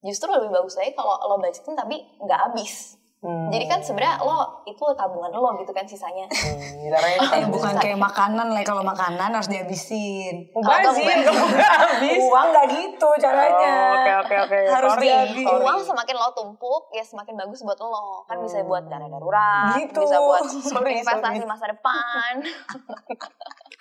justru 0.02 0.26
lebih 0.34 0.50
bagus 0.50 0.74
lagi 0.74 0.98
kalau 0.98 1.22
lo 1.30 1.38
budgeting 1.38 1.78
tapi 1.78 2.02
nggak 2.18 2.40
habis 2.50 2.98
hmm. 3.22 3.48
jadi 3.50 3.66
kan 3.68 3.80
sebenarnya 3.80 4.18
lo 4.20 4.38
itu 4.64 4.84
tabungan 4.92 5.30
lo 5.32 5.54
gitu 5.56 5.72
kan 5.72 5.86
sisanya 5.86 6.26
Hmm, 6.28 6.90
Eh, 6.92 7.46
bukan 7.54 7.74
kayak 7.76 7.96
makanan 7.96 8.50
lah 8.50 8.62
kalau 8.62 8.82
makanan 8.82 9.32
harus 9.32 9.48
dihabisin. 9.48 10.50
Kamu 10.52 10.66
nggak 10.66 11.74
habis. 11.80 12.20
Uang 12.20 12.48
nggak 12.50 12.66
gitu 12.70 13.10
caranya. 13.18 13.72
Oh, 13.72 13.94
Oke 13.96 14.12
oke 14.18 14.36
oke. 14.42 14.58
Harus 14.68 14.92
Sorry, 14.92 15.06
dihabis. 15.08 15.46
sorry. 15.46 15.64
uang 15.64 15.80
semakin 15.84 16.16
lo 16.16 16.30
tumpuk 16.32 16.84
ya 16.92 17.04
semakin 17.04 17.34
bagus 17.38 17.62
buat 17.62 17.78
lo 17.80 18.26
kan 18.26 18.38
bisa 18.40 18.62
buat 18.62 18.84
dana 18.86 19.08
darurat 19.08 19.78
Gitu. 19.78 20.00
bisa 20.00 20.18
buat 20.20 20.44
Sorry, 20.72 21.00
investasi 21.00 21.38
sorry. 21.38 21.48
masa 21.48 21.66
depan 21.68 22.34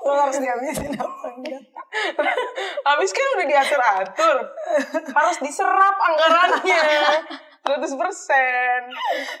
Lo 0.00 0.12
harus 0.18 0.36
dihabisin 0.36 0.92
apa 0.94 1.26
enggak? 1.30 1.62
Habis 2.84 3.10
kan 3.10 3.26
udah 3.34 3.46
diatur-atur. 3.46 4.36
Harus 5.10 5.36
diserap 5.40 5.96
anggarannya. 5.96 6.80
100%. 7.64 7.88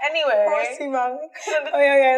Anyway. 0.02 0.44
Emosi 0.46 0.86
banget. 0.88 1.28
Oh 1.68 1.78
iya 1.78 1.94
iya. 1.98 2.12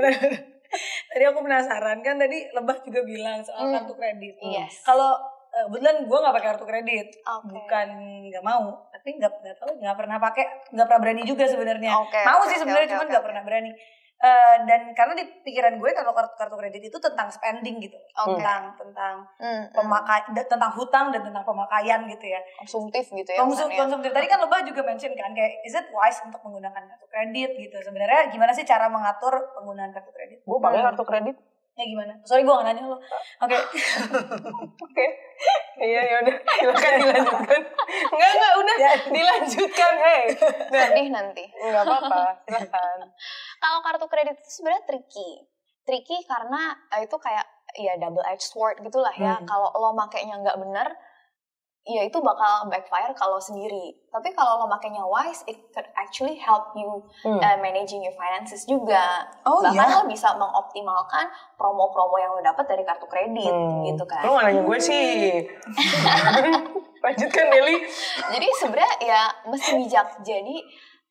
Tadi 1.08 1.24
aku 1.24 1.40
penasaran 1.40 1.98
kan 2.00 2.14
tadi 2.16 2.46
Lebah 2.48 2.76
juga 2.80 3.02
bilang 3.02 3.38
soal 3.40 3.66
Hmm. 3.66 3.74
kartu 3.74 3.94
kredit. 3.94 4.34
Yes. 4.40 4.82
Kalau 4.82 5.14
eh, 5.48 5.64
kebetulan 5.66 6.04
gue 6.04 6.18
nggak 6.20 6.34
pakai 6.36 6.48
kartu 6.52 6.64
kredit, 6.64 7.08
Oke. 7.24 7.48
bukan 7.48 7.88
nggak 8.28 8.44
mau, 8.44 8.76
tapi 8.86 9.16
nggak 9.16 9.32
nggak 9.40 9.56
tahu 9.56 9.72
nggak 9.80 9.96
pernah 9.96 10.18
pakai, 10.20 10.44
nggak 10.68 10.84
pernah 10.84 11.00
berani 11.00 11.22
juga 11.24 11.48
sebenarnya. 11.48 11.96
Oke, 11.96 12.20
mau 12.22 12.44
sih 12.44 12.60
sebenarnya 12.60 12.84
oke, 12.84 12.92
cuman 12.92 13.06
nggak 13.08 13.18
oke. 13.18 13.28
pernah 13.32 13.42
berani. 13.42 13.70
Eh, 14.16 14.56
dan 14.64 14.96
karena 14.96 15.12
di 15.12 15.28
pikiran 15.44 15.76
gue 15.76 15.90
kalau 15.92 16.16
kartu 16.16 16.32
kartu 16.34 16.56
kredit 16.56 16.82
itu 16.82 16.96
tentang 16.96 17.28
spending 17.28 17.76
gitu, 17.78 18.00
Oke. 18.16 18.40
tentang 18.40 18.72
tentang 18.74 19.14
Hmm, 19.36 19.68
hmm. 19.68 19.76
pemakai 19.76 20.32
da- 20.32 20.48
tentang 20.48 20.72
hutang 20.72 21.12
dan 21.12 21.20
tentang 21.20 21.44
pemakaian 21.44 22.00
gitu 22.06 22.24
ya. 22.24 22.40
konsumtif 22.56 23.04
gitu 23.06 23.28
ya 23.28 23.38
Konsum, 23.38 23.68
konsumtif 23.68 24.08
tadi 24.10 24.24
kan 24.24 24.40
Lebah 24.40 24.64
juga 24.64 24.80
mention 24.82 25.12
kan 25.12 25.36
kayak 25.36 25.60
is 25.62 25.76
it 25.76 25.84
wise 25.92 26.16
untuk 26.22 26.40
menggunakan 26.40 26.80
kartu 26.86 27.06
kredit 27.06 27.50
gitu. 27.54 27.76
Sebenarnya 27.78 28.32
gimana 28.32 28.56
sih 28.56 28.64
cara 28.64 28.88
mengatur 28.88 29.36
penggunaan 29.52 29.92
kartu 29.92 30.08
kredit? 30.10 30.40
Gue 30.42 30.58
pakai 30.58 30.80
kartu 30.82 31.04
kredit. 31.04 31.36
Ya 31.76 31.84
gimana? 31.84 32.16
Sorry 32.24 32.40
gue 32.40 32.48
gak 32.50 32.64
nanya 32.64 32.88
lo. 32.88 32.96
Oke. 33.44 33.56
Oke. 34.88 35.06
Iya 35.76 36.00
ya 36.00 36.16
udah. 36.24 36.36
Silakan 36.56 36.92
dilanjutkan. 37.04 37.60
Enggak 38.08 38.30
enggak 38.32 38.52
udah. 38.56 38.76
Ya. 38.80 38.92
Dilanjutkan. 39.12 39.92
Hey. 40.00 40.24
Nah, 40.72 40.80
sedih 40.88 41.08
nanti 41.12 41.44
enggak 41.60 41.82
apa-apa. 41.84 42.22
Silakan. 42.48 42.98
kalau 43.62 43.78
kartu 43.84 44.06
kredit 44.08 44.40
itu 44.40 44.50
sebenarnya 44.50 44.82
tricky 44.88 45.30
tricky 45.84 46.18
karena 46.24 46.74
eh, 46.96 47.04
itu 47.04 47.16
kayak 47.20 47.46
ya 47.76 47.92
double 48.00 48.24
edged 48.24 48.42
sword 48.42 48.80
gitulah 48.80 49.12
ya 49.12 49.36
Hmm. 49.36 49.44
kalau 49.44 49.68
lo 49.76 49.92
makainya 49.92 50.40
nggak 50.40 50.56
bener 50.58 50.88
ya 51.86 52.02
itu 52.02 52.18
bakal 52.18 52.66
backfire 52.66 53.14
kalau 53.14 53.38
sendiri 53.38 53.94
tapi 54.10 54.34
kalau 54.34 54.58
lo 54.58 54.66
makainya 54.66 55.00
wise 55.00 55.46
it 55.46 55.70
could 55.70 55.86
actually 55.94 56.34
help 56.34 56.74
you 56.74 56.98
Hmm. 57.22 57.38
uh, 57.38 57.54
managing 57.56 58.02
your 58.02 58.10
finances 58.12 58.66
juga 58.66 59.22
Oh, 59.42 59.62
bahkan 59.62 59.86
iya? 59.86 59.94
lo 59.94 60.02
bisa 60.04 60.34
mengoptimalkan 60.34 61.26
promo-promo 61.54 62.18
yang 62.18 62.30
lo 62.30 62.42
dapat 62.42 62.66
dari 62.66 62.82
kartu 62.82 63.06
kredit 63.06 63.48
Hmm. 63.48 63.86
gitu 63.86 64.02
kan 64.02 64.18
nggak 64.20 64.44
nanya 64.44 64.62
gue 64.62 64.78
sih. 64.78 65.46
Lanjutkan 67.04 67.46
Deli. 67.48 67.76
jadi 68.28 68.46
sebenarnya 68.58 68.94
ya 69.00 69.20
mesti 69.46 69.78
bijak 69.78 70.06
jadi 70.20 70.56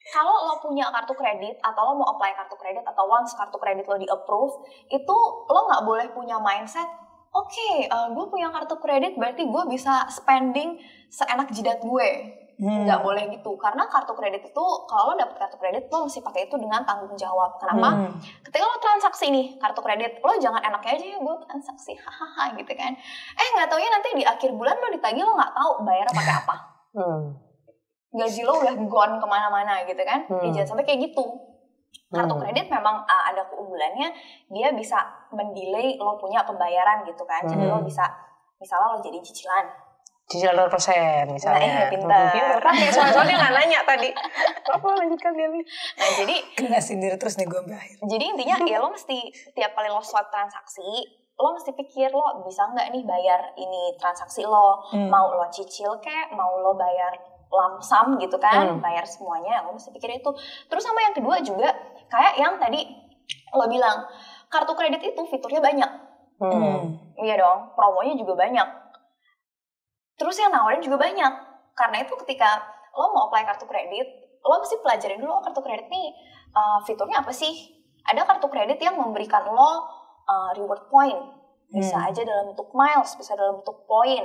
kalau 0.06 0.36
lo 0.46 0.60
punya 0.60 0.92
kartu 0.92 1.16
kredit 1.16 1.56
atau 1.58 1.82
lo 1.82 1.94
mau 1.96 2.12
apply 2.12 2.36
kartu 2.36 2.54
kredit 2.56 2.84
atau 2.84 3.08
once 3.08 3.32
kartu 3.34 3.56
kredit 3.56 3.88
lo 3.88 3.96
di 3.96 4.06
approve 4.06 4.54
itu 4.88 5.16
lo 5.46 5.60
nggak 5.66 5.82
boleh 5.82 6.08
punya 6.12 6.36
mindset 6.38 6.86
oke 7.36 7.70
gue 7.86 8.26
punya 8.26 8.48
kartu 8.50 8.76
kredit 8.78 9.14
berarti 9.14 9.44
gue 9.44 9.64
bisa 9.68 10.08
spending 10.08 10.80
seenak 11.08 11.52
jidat 11.52 11.80
gue 11.80 12.10
Hmm. 12.56 12.88
nggak 12.88 13.04
boleh 13.04 13.28
gitu 13.30 13.52
karena 13.60 13.84
kartu 13.86 14.16
kredit 14.16 14.40
itu 14.42 14.66
kalau 14.88 15.12
lo 15.12 15.20
dapet 15.20 15.36
kartu 15.36 15.60
kredit 15.60 15.92
lo 15.92 16.08
mesti 16.08 16.24
pakai 16.24 16.48
itu 16.48 16.56
dengan 16.56 16.88
tanggung 16.88 17.12
jawab 17.14 17.60
kenapa 17.60 17.92
Hmm. 17.92 18.16
ketika 18.42 18.64
lo 18.64 18.80
transaksi 18.80 19.28
nih 19.28 19.60
kartu 19.60 19.84
kredit 19.84 20.24
lo 20.24 20.32
jangan 20.40 20.64
enaknya 20.64 20.96
aja 20.96 21.06
ya 21.06 21.20
gue 21.20 21.36
transaksi 21.44 22.00
hahaha 22.00 22.56
gitu 22.56 22.72
kan 22.72 22.96
eh 23.36 23.48
nggak 23.52 23.68
taunya 23.68 23.92
nanti 23.92 24.16
di 24.16 24.24
akhir 24.24 24.56
bulan 24.56 24.72
lo 24.74 24.88
ditagih 24.88 25.20
lo 25.22 25.36
nggak 25.36 25.52
tahu 25.52 25.72
bayar 25.84 26.08
pakai 26.08 26.34
apa 26.38 26.56
Hmm. 26.96 27.24
gaji 28.16 28.42
lo 28.42 28.54
udah 28.56 28.74
gone 28.88 29.16
ke 29.20 29.28
mana-mana 29.28 29.84
gitu 29.84 30.00
kan 30.00 30.24
Hmm. 30.24 30.40
Ya, 30.40 30.56
jangan 30.56 30.68
sampai 30.72 30.86
kayak 30.88 31.12
gitu 31.12 31.26
kartu 32.08 32.32
Hmm. 32.32 32.42
kredit 32.42 32.68
memang 32.68 33.02
uh, 33.02 33.24
ada 33.26 33.44
keunggulannya 33.46 34.08
dia 34.48 34.70
bisa 34.72 34.98
mendelay 35.30 35.96
lo 35.96 36.16
punya 36.16 36.42
pembayaran 36.42 37.04
gitu 37.04 37.24
kan 37.24 37.44
jadi 37.44 37.66
lo 37.66 37.78
Hmm. 37.78 37.84
bisa 37.84 38.06
misalnya 38.56 38.88
lo 38.90 39.00
jadi 39.00 39.20
cicilan 39.20 39.66
Cicilan 40.26 40.58
0% 40.58 40.74
misalnya. 41.30 41.62
Nah, 41.62 41.70
iya, 41.70 41.86
pintar. 41.86 42.18
Hmm, 42.18 42.34
Pintar. 42.34 42.58
Soalnya 42.90 43.12
soalnya 43.14 43.30
dia 43.30 43.38
nggak 43.38 43.54
nanya 43.54 43.80
tadi. 43.86 44.10
Apa 44.66 44.88
lanjutkan 44.98 45.32
Deli. 45.32 45.62
nah 45.94 46.10
jadi 46.18 46.36
Kena 46.58 46.82
sindir 46.82 47.14
terus 47.14 47.38
nih 47.38 47.46
gue 47.46 47.54
sampai 47.56 47.78
akhir. 47.78 47.96
jadi 48.02 48.24
intinya 48.26 48.56
ya 48.66 48.78
lo 48.80 48.90
mesti 48.90 49.18
tiap 49.54 49.78
kali 49.78 49.86
lo 49.86 50.02
swipe 50.02 50.26
transaksi 50.28 50.82
lo 51.36 51.54
mesti 51.54 51.78
pikir 51.78 52.10
lo 52.10 52.42
bisa 52.42 52.66
nggak 52.66 52.90
nih 52.90 53.06
bayar 53.06 53.54
ini 53.54 53.94
transaksi 53.96 54.42
lo 54.42 54.82
Hmm. 54.90 55.06
mau 55.06 55.30
lo 55.30 55.46
cicil 55.48 55.94
kek 56.00 56.32
mau 56.32 56.58
lo 56.58 56.74
bayar 56.74 57.14
lump 57.52 57.80
sum 57.80 58.18
gitu 58.20 58.36
kan 58.38 58.66
Hmm. 58.68 58.82
bayar 58.82 59.06
semuanya. 59.06 59.64
Lo 59.64 59.74
mesti 59.74 59.92
pikir 59.92 60.20
itu. 60.20 60.30
Terus 60.68 60.84
sama 60.84 61.00
yang 61.02 61.16
kedua 61.16 61.40
juga 61.40 61.70
kayak 62.10 62.34
yang 62.38 62.54
tadi 62.58 62.84
lo 63.54 63.66
bilang 63.66 64.06
kartu 64.50 64.74
kredit 64.76 65.02
itu 65.02 65.22
fiturnya 65.28 65.62
banyak. 65.62 65.92
Hmm. 66.36 67.00
iya 67.16 67.40
dong 67.40 67.72
promonya 67.74 68.12
juga 68.20 68.36
banyak. 68.36 68.68
Terus 70.16 70.36
yang 70.40 70.52
nawarin 70.52 70.84
juga 70.84 71.00
banyak. 71.00 71.34
Karena 71.76 71.98
itu 72.04 72.14
ketika 72.24 72.60
lo 72.96 73.12
mau 73.12 73.28
apply 73.28 73.44
kartu 73.44 73.68
kredit 73.68 74.08
lo 74.46 74.62
mesti 74.62 74.78
pelajarin 74.78 75.18
dulu 75.18 75.32
oh, 75.34 75.42
kartu 75.42 75.58
kredit 75.60 75.90
nih 75.90 76.14
uh, 76.54 76.78
fiturnya 76.86 77.24
apa 77.24 77.34
sih? 77.34 77.52
Ada 78.06 78.22
kartu 78.30 78.46
kredit 78.46 78.78
yang 78.78 78.96
memberikan 78.96 79.42
lo 79.50 79.62
uh, 80.28 80.52
reward 80.54 80.86
point. 80.92 81.18
Bisa 81.66 81.98
Hmm. 81.98 82.08
aja 82.14 82.22
dalam 82.22 82.54
bentuk 82.54 82.70
miles 82.78 83.18
bisa 83.18 83.34
dalam 83.34 83.58
bentuk 83.60 83.90
poin 83.90 84.22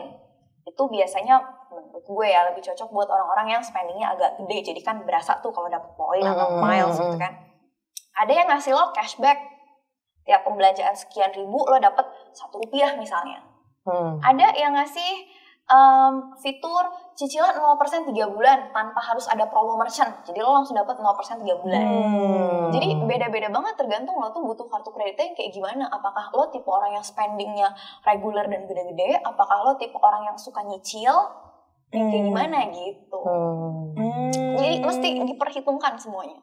itu 0.67 0.83
biasanya 0.89 1.41
menurut 1.71 2.05
gue 2.05 2.27
ya 2.29 2.47
lebih 2.51 2.63
cocok 2.65 2.89
buat 2.93 3.09
orang-orang 3.09 3.59
yang 3.59 3.63
spendingnya 3.63 4.13
agak 4.13 4.37
gede. 4.41 4.73
Jadi 4.73 4.81
kan 4.85 5.01
berasa 5.05 5.39
tuh 5.41 5.53
kalau 5.55 5.69
dapet 5.71 5.91
poin 5.97 6.25
atau 6.25 6.61
miles 6.61 6.97
gitu 6.97 7.17
kan. 7.17 7.33
Ada 8.21 8.33
yang 8.33 8.49
ngasih 8.51 8.73
lo 8.77 8.93
cashback. 8.93 9.39
Tiap 10.29 10.45
pembelanjaan 10.45 10.93
sekian 10.93 11.33
ribu 11.33 11.65
lo 11.65 11.81
dapet 11.81 12.05
satu 12.37 12.61
rupiah 12.61 12.95
misalnya. 13.01 13.51
Hmm. 13.81 14.21
ada 14.21 14.53
yang 14.61 14.77
ngasih 14.77 15.25
em, 15.71 16.13
fitur 16.43 16.85
cicilan 17.15 17.55
0% 17.55 18.11
3 18.11 18.35
bulan 18.35 18.75
tanpa 18.75 18.99
harus 18.99 19.29
ada 19.31 19.47
promo 19.47 19.77
merchant. 19.77 20.11
Jadi 20.27 20.41
lo 20.43 20.57
langsung 20.57 20.75
dapat 20.75 20.99
0% 20.99 21.45
3 21.45 21.63
bulan. 21.63 21.85
Hmm. 21.85 22.69
Jadi 22.75 22.97
beda-beda 23.07 23.49
banget 23.53 23.75
tergantung 23.77 24.17
lo 24.19 24.33
tuh 24.35 24.43
butuh 24.43 24.67
kartu 24.67 24.91
kreditnya 24.91 25.31
yang 25.31 25.37
kayak 25.37 25.53
gimana. 25.53 25.85
Apakah 25.93 26.33
lo 26.33 26.49
tipe 26.49 26.67
orang 26.67 26.97
yang 26.97 27.05
spendingnya 27.05 27.69
reguler 28.03 28.49
dan 28.49 28.65
gede-gede? 28.67 29.21
Apakah 29.23 29.63
lo 29.63 29.73
tipe 29.77 29.95
orang 30.01 30.33
yang 30.33 30.37
suka 30.37 30.65
nyicil? 30.65 31.15
Yang 31.91 32.07
kayak 32.09 32.23
Hmm. 32.23 32.29
gimana 32.31 32.59
gitu. 32.71 33.21
Hmm. 33.27 34.31
Jadi 34.57 34.75
mesti 34.81 35.09
diperhitungkan 35.27 35.99
semuanya. 35.99 36.39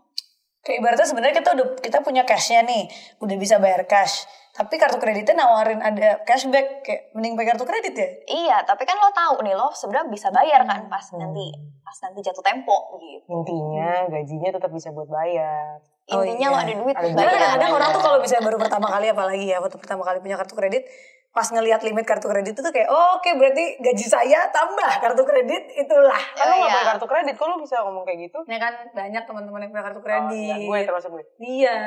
Kayak 0.61 0.83
ibaratnya 0.83 1.07
sebenarnya 1.07 1.35
kita 1.39 1.49
udah 1.55 1.67
kita 1.79 1.97
punya 2.03 2.27
cashnya 2.27 2.67
nih, 2.67 2.91
udah 3.23 3.35
bisa 3.39 3.55
bayar 3.55 3.87
cash. 3.87 4.27
Tapi 4.57 4.73
kartu 4.75 4.97
kreditnya 4.97 5.37
nawarin 5.37 5.77
ada 5.79 6.17
cashback, 6.25 6.81
kayak 6.81 7.13
mending 7.13 7.37
pakai 7.37 7.53
kartu 7.53 7.63
kredit 7.63 7.93
ya? 7.93 8.09
Iya, 8.25 8.57
tapi 8.65 8.83
kan 8.83 8.97
lo 8.97 9.13
tahu 9.13 9.45
nih 9.45 9.53
lo 9.53 9.69
sebenarnya 9.69 10.09
bisa 10.09 10.27
bayar 10.29 10.65
kan 10.65 10.89
pas 10.89 11.05
Hmm. 11.07 11.21
nanti 11.21 11.53
pas 11.79 11.93
nanti 12.01 12.19
jatuh 12.19 12.41
tempo 12.41 12.97
gitu. 12.97 13.29
Intinya 13.29 14.09
gajinya 14.09 14.49
tetap 14.51 14.71
bisa 14.71 14.89
buat 14.89 15.05
bayar. 15.07 15.77
Oh, 16.07 16.23
Intinya 16.23 16.39
iya. 16.41 16.51
lo 16.51 16.57
ada 16.57 16.73
duit 16.73 16.95
Ada 16.95 17.07
bayar. 17.11 17.29
kadang-kadang 17.29 17.71
orang 17.71 17.89
tuh 17.91 18.01
kalau 18.01 18.17
misalnya 18.17 18.43
baru 18.43 18.57
pertama 18.57 18.87
kali 18.89 19.05
apalagi 19.07 19.45
ya, 19.45 19.57
waktu 19.59 19.77
pertama 19.77 20.01
kali 20.01 20.17
punya 20.19 20.35
kartu 20.35 20.55
kredit, 20.55 20.83
pas 21.37 21.45
ngelihat 21.47 21.85
limit 21.85 22.01
kartu 22.01 22.25
kredit 22.25 22.57
itu 22.57 22.59
tuh 22.59 22.73
kayak 22.73 22.89
oh, 22.89 23.21
oke 23.21 23.29
berarti 23.37 23.77
gaji 23.77 24.05
saya 24.09 24.49
tambah 24.49 24.89
kartu 24.97 25.21
kredit 25.21 25.69
itulah. 25.77 26.17
Kan 26.33 26.49
lo 26.49 26.55
Iya. 26.57 26.65
gak 26.65 26.73
punya 26.73 26.87
kartu 26.89 27.05
kredit, 27.05 27.35
kok 27.37 27.45
lo 27.45 27.61
bisa 27.61 27.75
ngomong 27.85 28.01
kayak 28.01 28.19
gitu? 28.25 28.39
Ini 28.49 28.57
kan 28.57 28.73
banyak 28.89 29.23
teman-teman 29.23 29.59
yang 29.61 29.69
punya 29.69 29.85
kartu 29.85 30.01
Oh, 30.01 30.03
kredit. 30.03 30.33
iya, 30.33 30.55
gue 30.57 30.77
termasuk 30.81 31.09
gue. 31.13 31.23
Iya. 31.37 31.77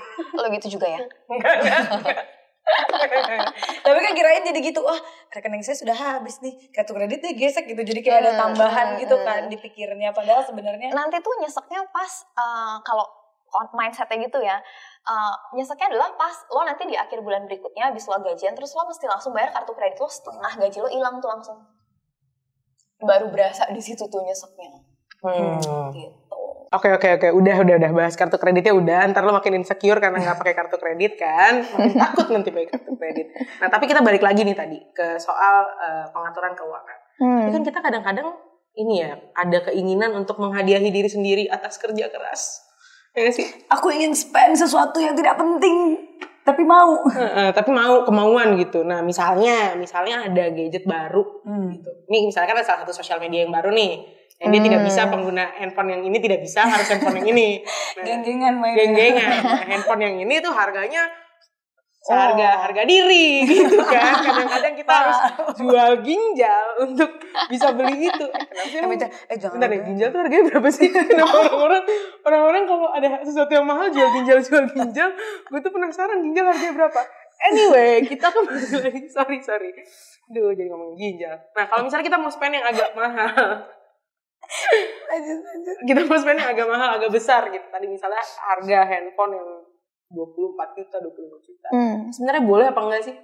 Lo 0.40 0.46
gitu 0.48 0.66
juga 0.72 0.86
ya? 0.88 1.00
Enggak, 1.28 1.54
enggak. 1.92 2.18
Tapi 3.84 3.98
kan 4.00 4.12
kirain 4.12 4.42
jadi 4.42 4.58
gitu, 4.58 4.80
wah 4.80 4.98
rekening 5.30 5.60
saya 5.60 5.76
sudah 5.76 5.94
habis 5.94 6.40
nih, 6.40 6.56
kartu 6.72 6.90
kreditnya 6.90 7.30
gesek 7.32 7.68
gitu, 7.68 7.78
jadi 7.78 8.00
kayak 8.00 8.18
ada 8.18 8.32
Hmm, 8.32 8.40
tambahan 8.42 8.88
hmm, 8.96 9.00
gitu 9.04 9.14
hmm. 9.14 9.22
kan 9.22 9.40
dipikirnya, 9.46 10.10
padahal 10.10 10.42
sebenarnya 10.42 10.90
Nanti 10.90 11.20
tuh 11.20 11.36
nyeseknya 11.36 11.84
pas 11.92 12.10
eh, 12.32 12.76
kalau 12.82 13.06
mindsetnya 13.72 14.18
gitu 14.28 14.38
ya, 14.42 14.56
eh, 15.06 15.34
nyeseknya 15.56 15.92
adalah 15.96 16.12
pas 16.14 16.34
lo 16.52 16.62
nanti 16.64 16.84
di 16.84 16.96
akhir 16.96 17.20
bulan 17.24 17.48
berikutnya 17.48 17.90
habis 17.90 18.04
lo 18.08 18.20
gajian 18.20 18.52
terus 18.52 18.72
lo 18.76 18.84
mesti 18.88 19.06
langsung 19.08 19.32
bayar 19.32 19.52
kartu 19.52 19.72
kredit 19.72 19.98
lo 20.00 20.08
setengah 20.08 20.52
gaji 20.60 20.78
lo 20.82 20.88
hilang 20.90 21.16
tuh 21.18 21.30
langsung. 21.30 21.58
Baru 22.96 23.28
berasa 23.28 23.68
di 23.72 23.80
situ 23.80 24.04
tuh 24.08 24.20
nyeseknya. 24.24 24.70
Hmm. 25.24 25.92
Gitu. 25.92 26.40
Oke 26.74 26.90
oke 26.90 27.08
oke, 27.22 27.28
udah 27.30 27.62
udah 27.62 27.74
udah 27.78 27.90
bahas 27.94 28.18
kartu 28.18 28.42
kreditnya 28.42 28.74
udah. 28.74 29.06
Ntar 29.14 29.22
lo 29.22 29.32
makin 29.32 29.62
insecure 29.62 30.02
karena 30.02 30.18
nggak 30.18 30.36
pakai 30.42 30.54
kartu 30.58 30.76
kredit 30.82 31.14
kan, 31.14 31.62
makin 31.62 31.94
takut 31.94 32.26
nanti 32.34 32.50
pakai 32.50 32.68
kartu 32.74 32.92
kredit. 32.98 33.26
Nah 33.62 33.70
tapi 33.70 33.86
kita 33.86 34.02
balik 34.02 34.20
lagi 34.20 34.42
nih 34.42 34.56
tadi 34.58 34.78
ke 34.90 35.14
soal 35.22 35.62
eh, 35.78 36.04
pengaturan 36.10 36.58
keuangan. 36.58 36.98
Tapi 37.16 37.50
kan 37.54 37.62
kita 37.62 37.78
kadang-kadang 37.78 38.28
ini 38.76 39.00
ya 39.06 39.14
ada 39.32 39.58
keinginan 39.70 40.12
untuk 40.18 40.42
menghadiahi 40.42 40.90
diri 40.90 41.06
sendiri 41.06 41.44
atas 41.46 41.78
kerja 41.78 42.10
keras. 42.10 42.65
Ya 43.16 43.32
sih. 43.32 43.48
aku 43.66 43.88
ingin 43.88 44.12
spend 44.12 44.52
sesuatu 44.54 44.96
yang 44.96 45.12
tidak 45.12 45.34
penting, 45.34 45.96
tapi 46.42 46.62
mau. 46.62 47.00
Heeh, 47.06 47.48
tapi 47.50 47.70
mau 47.70 48.04
kemauan 48.04 48.54
gitu. 48.54 48.80
Nah 48.80 49.00
misalnya 49.00 49.72
misalnya 49.72 50.22
ada 50.22 50.48
gadget 50.48 50.84
baru 50.84 51.24
Hmm. 51.42 51.72
gitu. 51.72 51.88
Nih 52.06 52.22
misalnya 52.24 52.52
kan 52.52 52.56
ada 52.56 52.66
salah 52.66 52.80
satu 52.84 52.92
sosial 52.92 53.16
media 53.16 53.42
yang 53.42 53.50
baru 53.50 53.72
nih. 53.72 54.04
Yang 54.36 54.48
dia 54.52 54.62
tidak 54.62 54.80
bisa 54.84 55.08
pengguna 55.08 55.48
handphone 55.50 55.88
yang 55.90 56.02
ini 56.04 56.20
tidak 56.20 56.44
bisa 56.44 56.60
harus 56.62 56.84
handphone 56.84 57.16
yang 57.18 57.32
ini. 57.32 57.64
Nah, 57.96 58.04
Geng-gengan 58.06 58.54
main. 58.60 58.76
geng-gengan. 58.76 59.30
Nah, 59.40 59.64
handphone 59.64 60.02
yang 60.02 60.16
ini 60.20 60.34
tuh 60.38 60.52
harganya 60.52 61.08
seharga 62.06 62.48
harga 62.62 62.82
diri 62.86 63.42
gitu 63.42 63.82
kan. 63.82 64.14
Kadang-kadang 64.30 64.74
kita 64.78 64.92
harus 64.94 65.18
jual 65.58 65.90
ginjal 66.06 66.64
untuk 66.86 67.10
bisa 67.50 67.74
beli 67.74 68.06
itu. 68.06 68.26
Eh, 68.30 68.46
kenapa 68.46 68.62
sih? 68.62 68.78
Eh, 68.78 68.78
emang- 68.78 68.90
bentar, 68.94 69.08
jangan. 69.34 69.54
Bentar 69.58 69.68
deh, 69.68 69.80
ginjal 69.82 70.08
tuh 70.14 70.20
harganya 70.22 70.44
berapa 70.46 70.68
sih? 70.70 70.88
Kenapa 71.10 71.36
orang-orang 71.42 71.82
orang-orang 72.22 72.62
kalau 72.64 72.88
ada 72.94 73.08
sesuatu 73.26 73.50
yang 73.50 73.66
mahal 73.66 73.90
jual 73.90 74.06
ginjal 74.14 74.38
jual 74.38 74.64
ginjal, 74.70 75.10
gue 75.50 75.60
tuh 75.60 75.72
penasaran 75.74 76.22
ginjal 76.22 76.46
harganya 76.46 76.74
berapa. 76.78 77.00
Anyway, 77.36 78.06
kita 78.06 78.32
kembali 78.32 78.64
lagi. 78.80 79.00
Sorry, 79.16 79.38
sorry. 79.44 79.68
Duh, 80.26 80.56
jadi 80.56 80.72
ngomongin 80.72 80.96
ginjal. 80.96 81.36
Nah, 81.52 81.68
kalau 81.68 81.84
misalnya 81.84 82.06
kita 82.06 82.16
mau 82.16 82.32
spend 82.32 82.56
yang 82.56 82.64
agak 82.64 82.96
mahal, 82.96 83.66
Lanjut, 85.06 85.38
lanjut. 85.42 85.76
kita 85.84 86.00
mau 86.06 86.18
spend 86.18 86.38
yang 86.38 86.50
agak 86.54 86.68
mahal, 86.70 86.88
agak 86.96 87.10
besar 87.10 87.42
gitu. 87.50 87.66
Tadi 87.66 87.86
misalnya 87.86 88.22
harga 88.22 88.78
handphone 88.86 89.34
yang 89.34 89.48
24 90.10 90.78
juta, 90.78 90.96
25 91.02 91.46
juta. 91.46 91.68
Hmm. 91.74 91.96
Sebenarnya 92.14 92.42
boleh 92.46 92.66
apa 92.70 92.80
enggak 92.82 93.02
sih? 93.10 93.16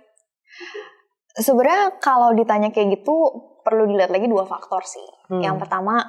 Sebenarnya 1.39 1.97
kalau 2.03 2.35
ditanya 2.35 2.75
kayak 2.75 3.01
gitu 3.01 3.15
perlu 3.63 3.87
dilihat 3.87 4.11
lagi 4.11 4.27
dua 4.27 4.45
faktor 4.45 4.83
sih. 4.83 5.07
Hmm. 5.31 5.41
Yang 5.41 5.67
pertama 5.67 6.03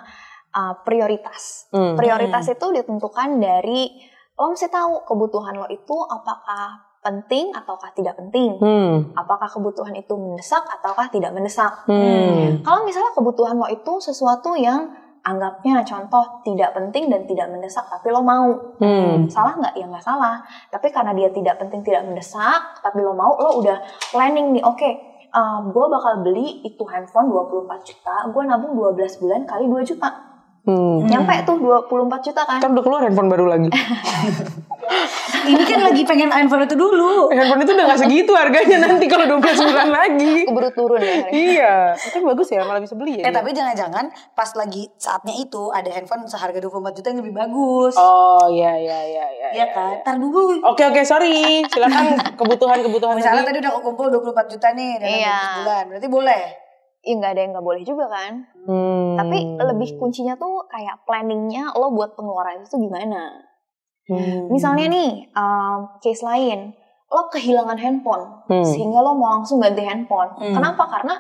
uh, 0.54 0.74
prioritas. 0.82 1.70
Hmm. 1.70 1.94
Prioritas 1.94 2.50
itu 2.50 2.66
ditentukan 2.74 3.38
dari 3.38 3.94
lo 4.34 4.50
mesti 4.50 4.66
tahu 4.66 5.06
kebutuhan 5.06 5.62
lo 5.62 5.70
itu 5.70 5.94
apakah 5.94 6.98
penting 7.04 7.54
ataukah 7.54 7.94
tidak 7.94 8.18
penting. 8.18 8.58
Hmm. 8.58 9.14
Apakah 9.14 9.46
kebutuhan 9.52 9.94
itu 9.94 10.16
mendesak 10.18 10.66
ataukah 10.66 11.12
tidak 11.14 11.36
mendesak. 11.36 11.86
Hmm. 11.86 12.64
Kalau 12.66 12.82
misalnya 12.88 13.14
kebutuhan 13.14 13.60
lo 13.60 13.70
itu 13.70 13.94
sesuatu 14.02 14.58
yang 14.58 15.03
anggapnya 15.24 15.88
contoh 15.88 16.44
tidak 16.44 16.76
penting 16.76 17.08
dan 17.08 17.24
tidak 17.24 17.48
mendesak 17.48 17.88
tapi 17.88 18.12
lo 18.12 18.20
mau. 18.20 18.76
Hmm. 18.84 19.26
Salah 19.32 19.56
nggak? 19.56 19.74
Ya 19.80 19.88
nggak 19.88 20.04
salah. 20.04 20.44
Tapi 20.68 20.92
karena 20.92 21.16
dia 21.16 21.32
tidak 21.32 21.64
penting 21.64 21.80
tidak 21.80 22.04
mendesak 22.04 22.84
tapi 22.84 23.00
lo 23.00 23.16
mau, 23.16 23.40
lo 23.40 23.64
udah 23.64 23.80
planning 24.12 24.60
nih. 24.60 24.64
Oke, 24.68 24.90
gue 25.72 25.86
bakal 25.90 26.22
beli 26.22 26.62
itu 26.68 26.84
handphone 26.86 27.32
24 27.32 27.88
juta, 27.88 28.16
gue 28.30 28.44
nabung 28.46 28.76
12 28.76 29.24
bulan 29.24 29.48
kali 29.48 29.66
2 29.66 29.90
juta. 29.96 30.33
Hmm. 30.64 31.04
Nyampe 31.04 31.44
tuh 31.44 31.60
24 31.60 31.92
juta 32.24 32.42
kan. 32.44 32.58
Kan 32.58 32.72
udah 32.72 32.82
keluar 32.82 33.04
handphone 33.04 33.28
baru 33.28 33.46
lagi. 33.46 33.68
Ini 35.44 35.60
kan 35.60 35.80
lagi 35.82 36.04
pengen 36.04 36.32
handphone 36.32 36.64
itu 36.64 36.72
dulu. 36.74 37.28
handphone 37.28 37.60
itu 37.62 37.72
udah 37.74 37.86
gak 37.86 38.00
segitu 38.00 38.32
harganya 38.32 38.80
nanti 38.82 39.06
kalau 39.06 39.28
12 39.28 39.44
bulan 39.44 39.90
lagi. 40.00 40.48
Keburu 40.48 40.70
turun 40.72 41.00
ya. 41.00 41.20
hari. 41.20 41.32
iya, 41.36 41.76
itu 41.94 42.18
bagus 42.18 42.48
ya 42.48 42.64
malah 42.64 42.80
bisa 42.80 42.96
beli 42.96 43.20
ya. 43.20 43.28
Eh 43.28 43.34
tapi 43.34 43.52
jangan-jangan 43.52 44.08
pas 44.32 44.48
lagi 44.56 44.88
saatnya 44.96 45.36
itu 45.36 45.68
ada 45.70 45.92
handphone 45.92 46.24
seharga 46.26 46.56
24 46.58 46.96
juta 46.96 47.08
yang 47.12 47.20
lebih 47.20 47.36
bagus. 47.36 47.96
Oh 47.98 48.48
iya 48.48 48.72
iya 48.78 49.00
iya 49.04 49.26
iya. 49.30 49.48
Iya 49.54 49.66
kan? 49.68 50.00
Ntar 50.00 50.16
dulu. 50.16 50.64
Oke 50.64 50.84
oke 50.86 51.04
sorry, 51.04 51.60
silakan 51.68 52.16
kebutuhan-kebutuhan 52.40 53.20
Misalnya 53.20 53.44
tadi. 53.44 53.60
tadi 53.60 53.68
udah 53.68 53.74
kumpul 53.78 54.08
24 54.10 54.48
juta 54.50 54.68
nih 54.72 54.92
dalam 54.98 55.12
Iya. 55.14 55.40
12 55.44 55.60
bulan. 55.60 55.84
Berarti 55.92 56.08
boleh. 56.08 56.44
Iya 57.04 57.14
nggak 57.20 57.32
ada 57.36 57.42
yang 57.44 57.52
nggak 57.52 57.68
boleh 57.68 57.84
juga 57.84 58.06
kan. 58.08 58.48
Hmm. 58.64 59.20
Tapi 59.20 59.38
lebih 59.60 60.00
kuncinya 60.00 60.40
tuh 60.40 60.64
kayak 60.72 61.04
planningnya 61.04 61.76
lo 61.76 61.92
buat 61.92 62.16
pengeluaran 62.16 62.64
itu 62.64 62.80
gimana. 62.80 63.44
Hmm. 64.08 64.48
Misalnya 64.48 64.88
nih, 64.88 65.28
um, 65.32 66.00
case 66.00 66.24
lain, 66.24 66.72
lo 67.08 67.28
kehilangan 67.28 67.76
handphone, 67.76 68.24
Hmm. 68.48 68.64
sehingga 68.64 69.00
lo 69.00 69.16
mau 69.16 69.36
langsung 69.36 69.60
ganti 69.60 69.84
handphone. 69.84 70.32
Hmm. 70.40 70.56
Kenapa? 70.56 70.88
Karena 70.88 71.16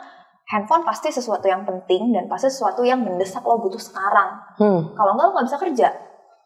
handphone 0.48 0.84
pasti 0.84 1.12
sesuatu 1.12 1.48
yang 1.48 1.63
penting 1.63 2.12
dan 2.12 2.28
pasti 2.28 2.48
sesuatu 2.48 2.84
yang 2.84 3.04
mendesak 3.04 3.43
lo 3.43 3.60
butuh 3.60 3.80
sekarang. 3.80 4.39
Hmm. 4.56 4.88
Kalau 4.96 5.12
enggak 5.15 5.26
lo 5.28 5.32
nggak 5.36 5.48
bisa 5.52 5.60
kerja. 5.60 5.88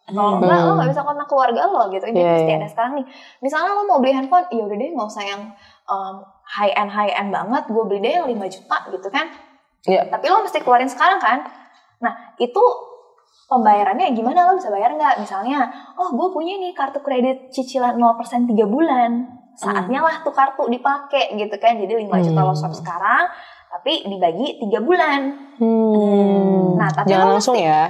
Kalau 0.08 0.40
Hmm. 0.40 0.46
enggak 0.46 0.62
lo 0.66 0.72
nggak 0.78 0.90
bisa 0.94 1.02
kontak 1.06 1.28
keluarga 1.30 1.62
lo 1.68 1.82
gitu. 1.90 2.06
Jadi 2.06 2.22
Iya, 2.22 2.32
pasti 2.34 2.52
iya. 2.54 2.58
ada 2.58 2.68
sekarang 2.70 2.94
nih. 2.98 3.06
Misalnya 3.42 3.72
lo 3.74 3.84
mau 3.86 3.98
beli 4.02 4.14
handphone, 4.14 4.46
ya 4.50 4.62
udah 4.66 4.78
deh 4.78 4.90
nggak 4.94 5.10
usah 5.10 5.24
yang 5.26 5.42
um, 5.88 6.24
high 6.44 6.72
end 6.76 6.92
high 6.92 7.12
end 7.12 7.32
banget. 7.32 7.64
Gue 7.68 7.84
beli 7.88 8.00
deh 8.04 8.14
yang 8.22 8.28
5 8.28 8.56
juta 8.56 8.78
gitu 8.94 9.08
kan. 9.12 9.28
Iya. 9.88 10.12
Tapi 10.12 10.26
lo 10.28 10.44
mesti 10.44 10.60
keluarin 10.62 10.92
sekarang 10.92 11.20
kan. 11.20 11.48
Nah 12.04 12.36
itu 12.38 12.64
pembayarannya 13.48 14.12
gimana 14.12 14.52
lo 14.52 14.60
bisa 14.60 14.68
bayar 14.68 14.94
nggak? 14.94 15.24
Misalnya, 15.24 15.72
oh 15.96 16.12
gue 16.12 16.28
punya 16.36 16.60
nih 16.60 16.76
kartu 16.76 17.00
kredit 17.00 17.52
cicilan 17.52 17.96
0% 17.96 18.48
3 18.48 18.68
bulan. 18.68 19.12
Saatnya 19.58 20.06
lah 20.06 20.22
tuh 20.22 20.36
kartu 20.36 20.70
dipakai 20.70 21.34
gitu 21.34 21.56
kan. 21.58 21.80
Jadi 21.80 22.06
5 22.06 22.26
juta 22.28 22.40
lo 22.46 22.54
swap 22.54 22.76
sekarang, 22.76 23.26
tapi 23.72 24.06
dibagi 24.06 24.62
3 24.62 24.80
bulan. 24.84 25.20
Hmm. 25.58 26.78
Nah, 26.78 26.90
tapi 26.94 27.10
jangan 27.10 27.26
lo 27.26 27.34
langsung 27.40 27.58
mesti- 27.58 27.66
ya. 27.66 27.82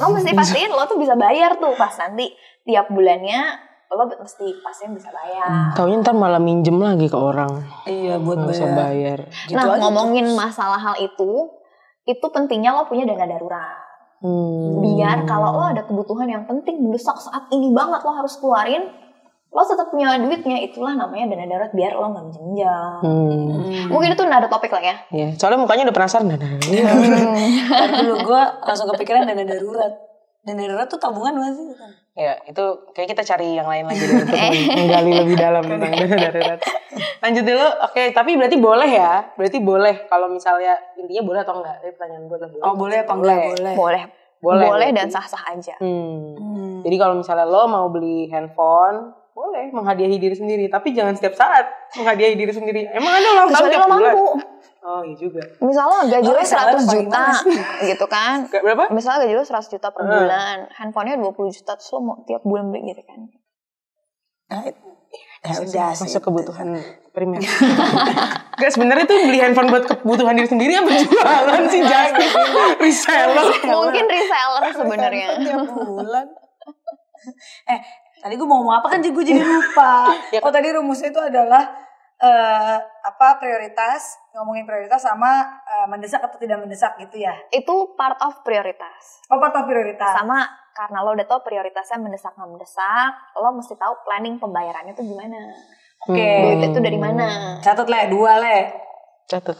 Lo 0.00 0.08
mesti 0.10 0.32
pastiin 0.32 0.72
lo 0.72 0.82
tuh 0.88 0.98
bisa 0.98 1.14
bayar 1.14 1.60
tuh 1.60 1.76
pas 1.76 1.92
nanti 2.00 2.32
tiap 2.64 2.88
bulannya 2.88 3.71
lo 3.92 4.08
mesti 4.08 4.46
pastiin 4.64 4.96
bisa 4.96 5.12
bayar. 5.12 5.76
Taunya 5.76 6.00
ntar 6.00 6.16
malah 6.16 6.40
minjem 6.40 6.80
lagi 6.80 7.06
ke 7.12 7.18
orang. 7.18 7.60
Iya 7.84 8.16
buat 8.18 8.40
Nggak 8.40 8.56
usah 8.56 8.70
bayar. 8.72 9.18
Gitu 9.48 9.56
nah, 9.56 9.76
aja 9.76 9.80
ngomongin 9.84 10.26
masalah 10.32 10.80
hal 10.80 10.96
itu, 10.96 11.30
itu 12.08 12.26
pentingnya 12.32 12.72
lo 12.72 12.88
punya 12.88 13.04
dana 13.04 13.28
darurat. 13.28 13.92
Hmm. 14.22 14.78
biar 14.78 15.26
kalau 15.26 15.50
lo 15.58 15.64
ada 15.74 15.82
kebutuhan 15.82 16.30
yang 16.30 16.46
penting 16.46 16.78
mendesak 16.78 17.18
saat 17.18 17.50
ini 17.50 17.74
banget 17.74 18.06
lo 18.06 18.14
harus 18.14 18.38
keluarin 18.38 18.86
lo 19.50 19.62
tetap 19.66 19.90
punya 19.90 20.14
duitnya 20.14 20.62
itulah 20.62 20.94
namanya 20.94 21.34
dana 21.34 21.50
darurat 21.50 21.74
biar 21.74 21.92
lo 21.98 22.06
nggak 22.14 22.26
minjem 22.30 22.94
Hmm. 23.02 23.90
mungkin 23.90 24.14
itu 24.14 24.22
nada 24.22 24.46
topik 24.46 24.70
lah 24.70 24.78
ya 24.78 24.96
Ya, 25.10 25.26
soalnya 25.34 25.66
mukanya 25.66 25.90
udah 25.90 25.96
penasaran. 25.98 26.30
Nah, 26.30 26.38
nah, 26.38 26.54
iya. 26.70 26.86
Dulu 27.98 28.14
gue 28.22 28.42
langsung 28.62 28.86
kepikiran 28.94 29.26
dana 29.26 29.42
darurat. 29.42 29.92
Dana 30.46 30.60
darurat 30.70 30.86
tuh 30.86 31.02
tabungan 31.02 31.34
gak 31.42 31.52
sih? 31.58 31.66
Ya, 32.12 32.36
itu 32.44 32.64
kayak 32.92 33.16
kita 33.16 33.22
cari 33.24 33.56
yang 33.56 33.64
lain 33.64 33.88
lagi 33.88 34.04
deh 34.04 34.20
untuk 34.28 34.36
menggali 34.36 35.12
lebih 35.16 35.36
dalam 35.40 35.64
tentang 35.64 35.92
dana 35.96 36.16
darurat. 36.28 36.60
Lanjut 37.24 37.44
dulu. 37.48 37.66
Oke, 37.88 38.02
tapi 38.12 38.36
berarti 38.36 38.56
boleh 38.60 38.90
ya? 38.92 39.32
Berarti 39.32 39.58
boleh 39.64 39.94
kalau 40.12 40.28
misalnya 40.28 40.76
intinya 41.00 41.24
boleh 41.24 41.40
atau 41.40 41.54
enggak? 41.56 41.80
Ini 41.80 41.90
pertanyaan 41.96 42.24
gue 42.28 42.36
boleh. 42.36 42.62
Oh 42.68 42.74
boleh 42.76 42.96
apa 43.00 43.12
enggak? 43.16 43.36
Boleh. 43.40 43.74
boleh 43.76 44.02
Boleh, 44.42 44.66
boleh 44.66 44.88
dan 44.90 45.06
sah 45.06 45.22
sah 45.22 45.54
aja 45.54 45.78
Hmm. 45.78 46.34
Hmm. 46.34 46.82
Jadi 46.82 46.96
kalau 46.98 47.14
misalnya 47.14 47.46
lo 47.46 47.70
mau 47.70 47.86
beli 47.94 48.26
handphone, 48.26 49.14
boleh 49.32 49.70
menghadiahi 49.70 50.18
diri 50.18 50.34
sendiri, 50.34 50.66
tapi 50.66 50.90
jangan 50.90 51.14
setiap 51.14 51.38
saat 51.38 51.64
menghadiahi 51.94 52.34
diri 52.34 52.50
sendiri. 52.50 52.90
Emang 52.90 53.22
ada 53.22 53.28
ulang 53.38 53.48
tahun 53.54 53.68
tiap 53.70 53.86
lo 53.86 53.96
bulan? 53.96 54.12
mampu 54.12 54.51
Oh 54.82 54.98
iya 55.00 55.14
juga. 55.14 55.38
misalnya 55.58 56.10
gaji 56.10 56.26
Lo 56.26 56.34
lo 56.34 56.42
kesalahan 56.42 56.74
100 56.74 56.82
paling 56.82 57.06
juta 57.06 57.24
gitu 57.84 58.06
kan 58.06 58.36
Gak 58.44 58.62
berapa? 58.62 58.84
misalnya 58.90 59.18
gaji 59.22 59.34
lo 59.34 59.44
100 59.44 59.72
juta 59.72 59.88
per 59.88 60.02
Hmm. 60.02 60.10
bulan 60.12 60.56
handphonenya 60.72 61.16
20 61.16 61.30
juta 61.52 61.72
terus 61.72 61.90
lo 61.92 62.00
mau 62.00 62.16
tiap 62.22 62.42
bulan 62.42 62.66
beli 62.68 62.90
gitu 62.90 63.02
kan 63.02 63.20
Nah, 64.48 64.68
ya 65.40 65.56
udah 65.56 65.88
sih. 65.92 66.04
Masuk 66.04 66.22
kebutuhan 66.22 66.76
primer. 67.10 67.40
Gak 68.60 68.68
sebenarnya 68.70 69.04
tuh 69.04 69.16
beli 69.22 69.40
handphone 69.40 69.68
buat 69.68 69.84
kebutuhan 69.86 70.34
diri 70.34 70.44
sendiri 70.46 70.72
apa 70.74 70.92
jualan 70.92 71.62
sih 71.66 71.80
jadi 71.80 72.12
reseller. 72.76 73.48
mungkin 73.64 74.04
reseller 74.04 74.62
sebenarnya 74.72 75.26
tiap 75.38 75.64
bulan. 75.68 76.26
eh, 77.72 77.80
tadi 78.18 78.34
gue 78.34 78.44
mau 78.44 78.60
ngomong 78.60 78.76
apa 78.76 78.86
kan 78.88 78.98
gue 79.00 79.24
jadi 79.24 79.40
lupa. 79.40 80.12
Ya. 80.30 80.40
Oh 80.40 80.50
tadi 80.50 80.68
rumusnya 80.68 81.08
itu 81.08 81.18
adalah 81.18 81.64
eh, 82.22 82.78
apa 83.02 83.42
prioritas 83.42 84.22
ngomongin 84.30 84.62
prioritas 84.62 85.02
sama 85.02 85.58
eh, 85.66 85.86
mendesak 85.90 86.22
atau 86.22 86.38
tidak 86.38 86.62
mendesak 86.62 86.94
gitu 87.02 87.18
ya. 87.18 87.34
Itu 87.50 87.98
part 87.98 88.22
of 88.22 88.46
prioritas. 88.46 89.26
Oh 89.26 89.42
part 89.42 89.52
of 89.58 89.66
prioritas. 89.66 90.14
Sama 90.14 90.46
karena 90.72 91.04
lo 91.04 91.12
udah 91.12 91.26
tau 91.26 91.42
prioritasnya 91.42 92.00
mendesak 92.00 92.32
nggak 92.38 92.48
mendesak, 92.48 93.12
lo 93.36 93.52
mesti 93.52 93.74
tahu 93.76 93.92
planning 94.06 94.38
pembayarannya 94.40 94.94
tuh 94.94 95.04
gimana. 95.04 95.52
Oke. 96.08 96.30
Duit 96.46 96.70
itu 96.70 96.78
dari 96.80 96.98
mana? 96.98 97.58
Catat 97.60 97.86
le 97.90 98.00
dua 98.08 98.40
le. 98.40 98.58
Catet. 99.26 99.58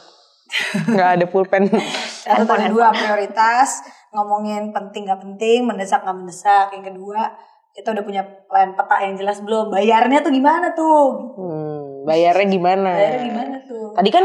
Nggak 0.88 1.08
ada 1.18 1.24
pulpen. 1.28 1.68
Catat 2.26 2.48
ada 2.48 2.68
dua 2.70 2.94
prioritas 2.94 3.82
ngomongin 4.12 4.70
penting 4.76 5.08
gak 5.08 5.20
penting, 5.24 5.64
mendesak 5.64 6.04
gak 6.04 6.16
mendesak. 6.16 6.68
Yang 6.76 6.92
kedua 6.92 7.32
kita 7.72 7.96
udah 7.96 8.04
punya 8.04 8.22
plan 8.46 8.76
peta 8.76 8.96
yang 9.00 9.16
jelas 9.16 9.40
belum? 9.40 9.72
Bayarnya 9.72 10.20
tuh 10.20 10.32
gimana 10.32 10.76
tuh? 10.76 11.32
Hmm, 11.40 11.81
bayarnya 12.06 12.46
gimana? 12.48 12.90
Bayarnya 12.94 13.22
gimana 13.26 13.56
tuh? 13.66 13.92
Tadi 13.96 14.10
kan 14.10 14.24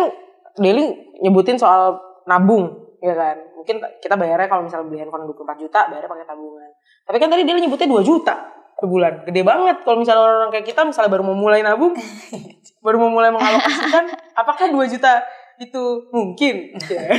Deli 0.58 0.86
nyebutin 1.22 1.58
soal 1.62 1.98
nabung, 2.26 2.98
ya 2.98 3.14
kan? 3.14 3.38
Mungkin 3.54 3.78
kita 4.02 4.16
bayarnya 4.18 4.50
kalau 4.50 4.66
misalnya 4.66 4.90
beli 4.90 5.00
handphone 5.06 5.30
24 5.30 5.64
juta, 5.64 5.80
bayarnya 5.92 6.10
pakai 6.10 6.26
tabungan. 6.26 6.70
Tapi 7.06 7.18
kan 7.22 7.30
tadi 7.30 7.44
Deli 7.46 7.60
nyebutnya 7.62 7.88
2 7.90 8.02
juta 8.10 8.36
per 8.78 8.86
bulan. 8.86 9.14
Gede 9.26 9.42
banget 9.42 9.78
kalau 9.86 9.98
misalnya 10.02 10.22
orang 10.22 10.50
kayak 10.54 10.66
kita 10.66 10.82
misalnya 10.86 11.10
baru 11.10 11.24
mau 11.26 11.38
mulai 11.38 11.62
nabung, 11.62 11.94
baru 12.86 12.98
mau 13.02 13.12
mulai 13.14 13.30
mengalokasikan, 13.34 14.06
apakah 14.38 14.70
2 14.70 14.94
juta 14.94 15.22
itu 15.58 15.84
mungkin? 16.14 16.78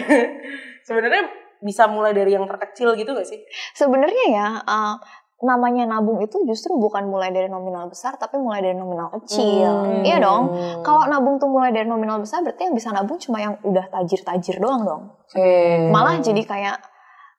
Sebenarnya 0.87 1.27
bisa 1.59 1.91
mulai 1.91 2.15
dari 2.15 2.35
yang 2.35 2.47
terkecil 2.47 2.95
gitu 2.95 3.11
gak 3.15 3.27
sih? 3.27 3.43
Sebenarnya 3.75 4.25
ya 4.31 4.47
uh, 4.63 4.95
namanya 5.39 5.87
nabung 5.87 6.19
itu 6.19 6.35
justru 6.43 6.75
bukan 6.75 7.07
mulai 7.07 7.31
dari 7.31 7.47
nominal 7.47 7.87
besar 7.87 8.19
tapi 8.19 8.37
mulai 8.37 8.59
dari 8.59 8.75
nominal 8.75 9.15
kecil. 9.15 9.71
Hmm. 9.87 10.03
Iya 10.03 10.19
dong. 10.19 10.51
Kalau 10.83 11.07
nabung 11.07 11.39
tuh 11.39 11.47
mulai 11.47 11.71
dari 11.71 11.87
nominal 11.87 12.19
besar 12.19 12.43
berarti 12.43 12.67
yang 12.67 12.75
bisa 12.75 12.91
nabung 12.91 13.17
cuma 13.17 13.39
yang 13.39 13.55
udah 13.63 13.87
tajir-tajir 13.89 14.59
doang 14.59 14.83
dong. 14.83 15.03
Oke. 15.25 15.47
Malah 15.89 16.19
jadi 16.19 16.43
kayak 16.43 16.77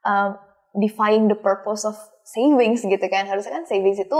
uh, 0.01 0.31
defying 0.73 1.27
the 1.27 1.35
purpose 1.35 1.83
of 1.83 1.93
savings 2.23 2.81
gitu 2.81 3.03
kan. 3.05 3.27
Harusnya 3.27 3.51
kan 3.53 3.63
savings 3.63 3.99
itu 3.99 4.19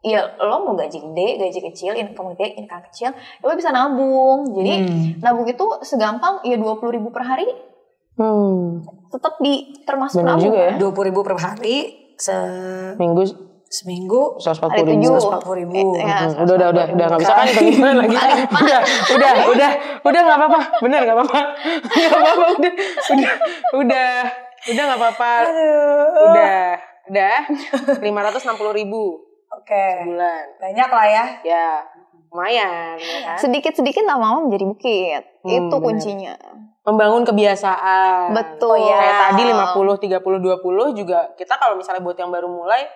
ya 0.00 0.24
lo 0.40 0.64
mau 0.64 0.72
gaji 0.72 0.96
gede, 0.96 1.28
gaji 1.38 1.60
kecil, 1.62 1.92
income 1.92 2.32
gede, 2.32 2.56
income 2.56 2.80
kecil, 2.88 3.12
ya 3.12 3.44
lo 3.44 3.52
bisa 3.52 3.68
nabung. 3.68 4.48
Jadi 4.50 4.72
Hmm. 4.80 5.20
nabung 5.20 5.44
itu 5.44 5.60
segampang 5.82 6.40
ya 6.40 6.56
20 6.56 6.88
ribu 6.90 7.12
per 7.12 7.24
hari 7.26 7.44
Hmm. 8.16 8.80
tetap 9.08 9.36
di 9.38 9.76
termasuk 9.82 10.20
Benar 10.20 10.36
nabung. 10.36 10.44
juga 10.46 10.58
ya. 10.58 10.68
kan? 10.70 10.76
Dua 10.78 10.90
puluh 10.90 11.06
ribu 11.06 11.20
per 11.20 11.36
hari 11.36 11.76
se 12.20 12.36
Minggu 12.96 13.24
seminggu 13.66 14.34
140 14.36 14.66
Hari 14.66 14.82
ribu. 14.84 14.98
tujuh. 14.98 15.14
140 15.16 15.60
ribu. 15.62 15.80
Ya, 15.94 16.26
Hmm, 16.26 16.42
udah 16.42 16.54
udah 16.58 16.68
udah. 16.68 16.86
udah 16.90 17.06
nggak 17.06 17.20
bisa 17.22 17.32
kan 17.32 17.46
hitung-hitungan 17.46 17.96
lagi. 17.96 18.16
Udah 18.50 18.80
udah 19.14 19.32
udah 19.48 19.70
udah 20.02 20.20
nggak 20.20 20.38
apa-apa. 20.38 20.60
Bener 20.80 21.00
nggak 21.00 21.16
apa-apa. 21.16 21.40
Nggak 21.88 22.10
apa-apa. 22.12 22.44
Udah 22.50 22.72
udah 23.06 23.32
udah 23.78 24.10
udah 24.66 24.82
nggak 24.84 25.00
apa-apa. 25.00 25.32
Udah 26.26 26.66
udah. 27.06 27.36
Lima 28.04 28.20
ratus 28.20 28.42
enam 28.42 28.56
puluh 28.56 28.74
ribu. 28.74 29.22
Oke. 29.50 29.86
bulan 30.04 30.44
Banyak 30.58 30.88
lah 30.88 31.06
ya. 31.06 31.24
ya 31.42 31.66
lumayan 32.30 32.94
ya 32.94 33.18
kan 33.24 33.36
Sedikit-sedikit 33.36 34.02
lama-lama 34.02 34.46
menjadi 34.46 34.64
bukit. 34.66 35.22
Hmm, 35.40 35.50
itu 35.50 35.66
benar. 35.68 35.82
kuncinya. 35.82 36.34
membangun 36.80 37.22
kebiasaan 37.22 38.32
Betul. 38.32 38.80
kayak 38.80 39.16
tadi 39.28 39.42
50 39.44 40.00
30 40.00 40.16
20 40.16 40.96
juga 40.96 41.28
kita 41.34 41.54
kalau 41.54 41.76
misalnya 41.76 42.00
buat 42.00 42.16
yang 42.16 42.30
baru 42.30 42.48
mulai 42.48 42.88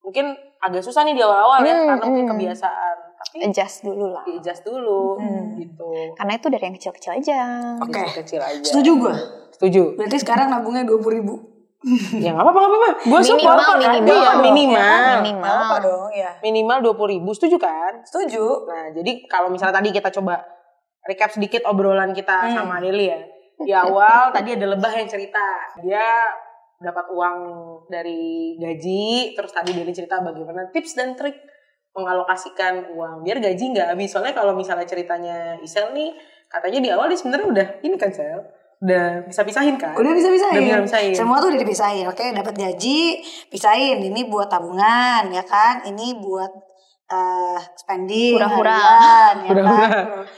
mungkin 0.00 0.32
agak 0.58 0.80
susah 0.80 1.02
nih 1.02 1.12
di 1.12 1.20
awal-awal 1.20 1.60
ya 1.60 1.74
Hmm, 1.74 1.86
karena 1.88 2.04
mungkin 2.04 2.24
hmm. 2.24 2.32
kebiasaan 2.32 2.96
tapi 3.18 3.36
Adjust 3.42 3.82
dulu 3.82 4.06
lah. 4.08 4.22
adjust 4.24 4.62
dulu 4.62 5.18
Hmm. 5.18 5.56
gitu 5.56 6.14
Karena 6.14 6.32
itu 6.32 6.46
dari 6.46 6.62
yang 6.62 6.76
kecil-kecil 6.76 7.12
aja. 7.12 7.38
Oke. 7.80 8.02
kecil 8.14 8.38
aja 8.38 8.62
Setuju 8.62 8.90
gue. 8.96 9.14
setuju 9.50 9.82
Berarti 9.96 10.16
sekarang 10.18 10.46
nabungnya 10.48 10.86
dua 10.86 10.98
puluh 10.98 11.14
ribu. 11.16 11.34
Ya 12.12 12.30
nggak 12.30 12.42
apa-apa 12.42 12.58
nggak 12.58 12.70
apa-apa 12.70 12.88
gue 13.00 13.20
support 13.22 13.54
Minimal, 13.54 13.62
kan? 13.62 13.78
minimal. 13.78 14.18
Iya, 14.18 14.32
minimal 14.40 15.14
Minimal. 15.20 15.56
Apa 15.62 15.76
dong 15.78 16.10
ya? 16.10 16.30
minimal 16.40 16.78
dua 16.80 16.94
puluh 16.94 17.10
ribu 17.12 17.30
setuju 17.30 17.56
kan 17.56 17.92
Setuju. 18.02 18.66
nah 18.66 18.90
jadi 18.90 19.12
kalau 19.24 19.46
misalnya 19.46 19.78
tadi 19.78 19.90
kita 19.90 20.10
coba 20.12 20.42
recap 21.04 21.30
sedikit 21.30 21.62
obrolan 21.64 22.10
kita 22.10 22.34
Hmm. 22.44 22.54
sama 22.56 22.74
Deli 22.78 23.06
ya 23.06 23.20
di 23.56 23.70
awal 23.70 24.28
tadi 24.36 24.52
ada 24.52 24.66
lebah 24.68 24.90
yang 24.92 25.06
cerita 25.06 25.44
dia 25.78 26.02
dapat 26.78 27.06
uang 27.08 27.36
dari 27.86 28.54
gaji 28.56 29.32
terus 29.32 29.50
tadi 29.50 29.70
Deli 29.70 29.90
cerita 29.90 30.18
bagaimana 30.18 30.66
tips 30.68 30.94
dan 30.94 31.14
trik 31.14 31.38
mengalokasikan 31.92 32.90
uang 32.92 33.22
biar 33.22 33.38
gaji 33.38 33.64
nggak 33.68 33.88
habis 33.90 34.08
soalnya 34.08 34.30
kalau 34.32 34.52
misalnya 34.52 34.84
ceritanya 34.84 35.58
Isel 35.58 35.90
nih 35.90 36.14
katanya 36.46 36.78
di 36.78 36.88
awal 36.88 37.06
dia 37.06 37.18
sebenarnya 37.18 37.46
udah 37.48 37.68
ini 37.82 37.94
kan 37.94 38.10
Sel 38.10 38.38
udah 38.78 39.26
bisa 39.26 39.42
pisahin 39.42 39.74
kan 39.74 39.90
Udah 39.94 40.12
bisa 40.14 40.30
Udah 40.30 40.36
pisahin. 40.38 40.62
bisa 40.62 40.82
pisahin. 40.86 41.14
Semua 41.14 41.42
tuh 41.42 41.50
udah 41.50 41.60
dipisahin. 41.60 42.06
Oke, 42.06 42.30
dapat 42.30 42.54
gaji, 42.54 43.18
pisahin. 43.50 43.98
Ini 43.98 44.30
buat 44.30 44.46
tabungan, 44.46 45.26
ya 45.28 45.42
kan? 45.42 45.82
Ini 45.82 46.22
buat 46.22 46.52
eh 47.08 47.58
spending, 47.74 48.36
Hura-hura. 48.36 48.76
harian, 48.76 49.34
ya 49.48 49.52
kan? 49.64 49.88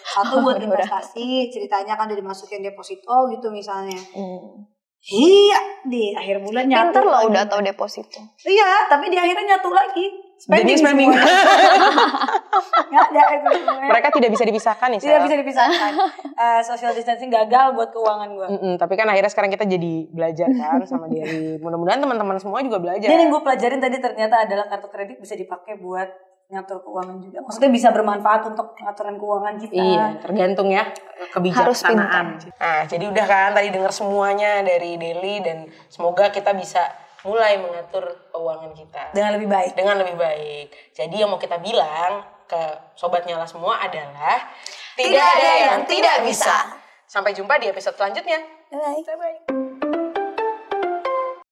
Satu 0.07 0.40
buat 0.40 0.57
investasi, 0.57 1.50
ceritanya 1.50 1.98
kan 1.98 2.07
udah 2.07 2.16
dimasukin 2.16 2.62
deposito 2.62 3.26
gitu 3.29 3.50
misalnya. 3.50 3.98
Hmm. 4.14 4.64
Iya, 5.00 5.61
di 5.85 6.12
akhir 6.14 6.44
bulan 6.44 6.68
nyatu. 6.68 6.92
Pinter 6.94 7.05
loh 7.09 7.20
udah 7.26 7.42
tahu 7.48 7.61
deposito. 7.61 8.20
Iya, 8.46 8.87
tapi 8.87 9.11
di 9.11 9.16
akhirnya 9.16 9.57
nyatu 9.57 9.72
lagi. 9.72 10.07
Jadi 10.40 10.72
spending 10.81 11.12
semuanya. 11.12 11.20
Nggak 12.90 13.07
ada 13.12 13.22
itu 13.37 13.48
semuanya. 13.61 13.88
mereka 13.92 14.09
tidak 14.11 14.31
bisa 14.33 14.44
dipisahkan 14.48 14.88
nih 14.96 15.00
Tidak 15.05 15.20
bisa 15.20 15.37
dipisahkan. 15.37 15.92
Eh, 16.40 16.61
social 16.64 16.92
distancing 16.96 17.29
gagal 17.29 17.76
buat 17.76 17.92
keuangan 17.92 18.29
gue. 18.33 18.46
Mm-mm, 18.57 18.74
tapi 18.81 18.96
kan 18.96 19.07
akhirnya 19.12 19.31
sekarang 19.31 19.53
kita 19.53 19.68
jadi 19.68 19.92
belajar 20.09 20.48
kan 20.48 20.81
sama 20.88 21.07
dari 21.12 21.61
mudah-mudahan 21.61 22.00
teman-teman 22.00 22.40
semua 22.40 22.64
juga 22.64 22.81
belajar. 22.81 23.07
Dan 23.07 23.29
yang 23.29 23.31
gue 23.31 23.42
pelajarin 23.44 23.81
tadi 23.85 23.96
ternyata 24.00 24.48
adalah 24.48 24.66
kartu 24.66 24.88
kredit 24.88 25.20
bisa 25.20 25.37
dipakai 25.37 25.76
buat 25.76 26.09
ngatur 26.50 26.83
keuangan 26.83 27.16
juga. 27.22 27.38
Maksudnya 27.46 27.70
bisa 27.70 27.88
bermanfaat 27.94 28.42
untuk 28.50 28.74
pengaturan 28.74 29.14
keuangan 29.22 29.55
kita. 29.62 29.74
Iya, 29.79 30.05
tergantung 30.18 30.68
ya 30.74 30.90
kebijaksanaan. 31.31 32.26
Harus 32.42 32.59
Nah, 32.59 32.81
jadi 32.90 33.05
udah 33.07 33.26
kan 33.31 33.50
tadi 33.55 33.68
dengar 33.70 33.92
semuanya 33.94 34.66
dari 34.66 34.98
Deli 34.98 35.38
dan 35.46 35.70
semoga 35.87 36.35
kita 36.35 36.50
bisa 36.59 36.83
mulai 37.24 37.61
mengatur 37.61 38.04
keuangan 38.33 38.72
kita 38.72 39.02
Dengan 39.12 39.37
lebih 39.37 39.48
baik. 39.48 39.72
dengan 39.76 39.96
lebih 40.00 40.16
baik. 40.16 40.68
Jadi 40.96 41.14
yang 41.20 41.28
mau 41.28 41.40
kita 41.40 41.61
bilang 41.61 42.24
ke 42.48 42.62
sobat 42.98 43.22
nyala 43.28 43.46
semua 43.46 43.78
adalah 43.78 44.50
Tidak 44.96 45.26
ada 45.38 45.50
yang 45.70 45.80
tidak 45.87 46.26
bisa. 46.26 46.76
Sampai 47.06 47.35
jumpa 47.35 47.59
di 47.59 47.70
episode 47.70 47.96
selanjutnya. 47.98 48.38
Bye. 48.70 49.02
Bye 49.02 49.16
bye. 49.18 49.69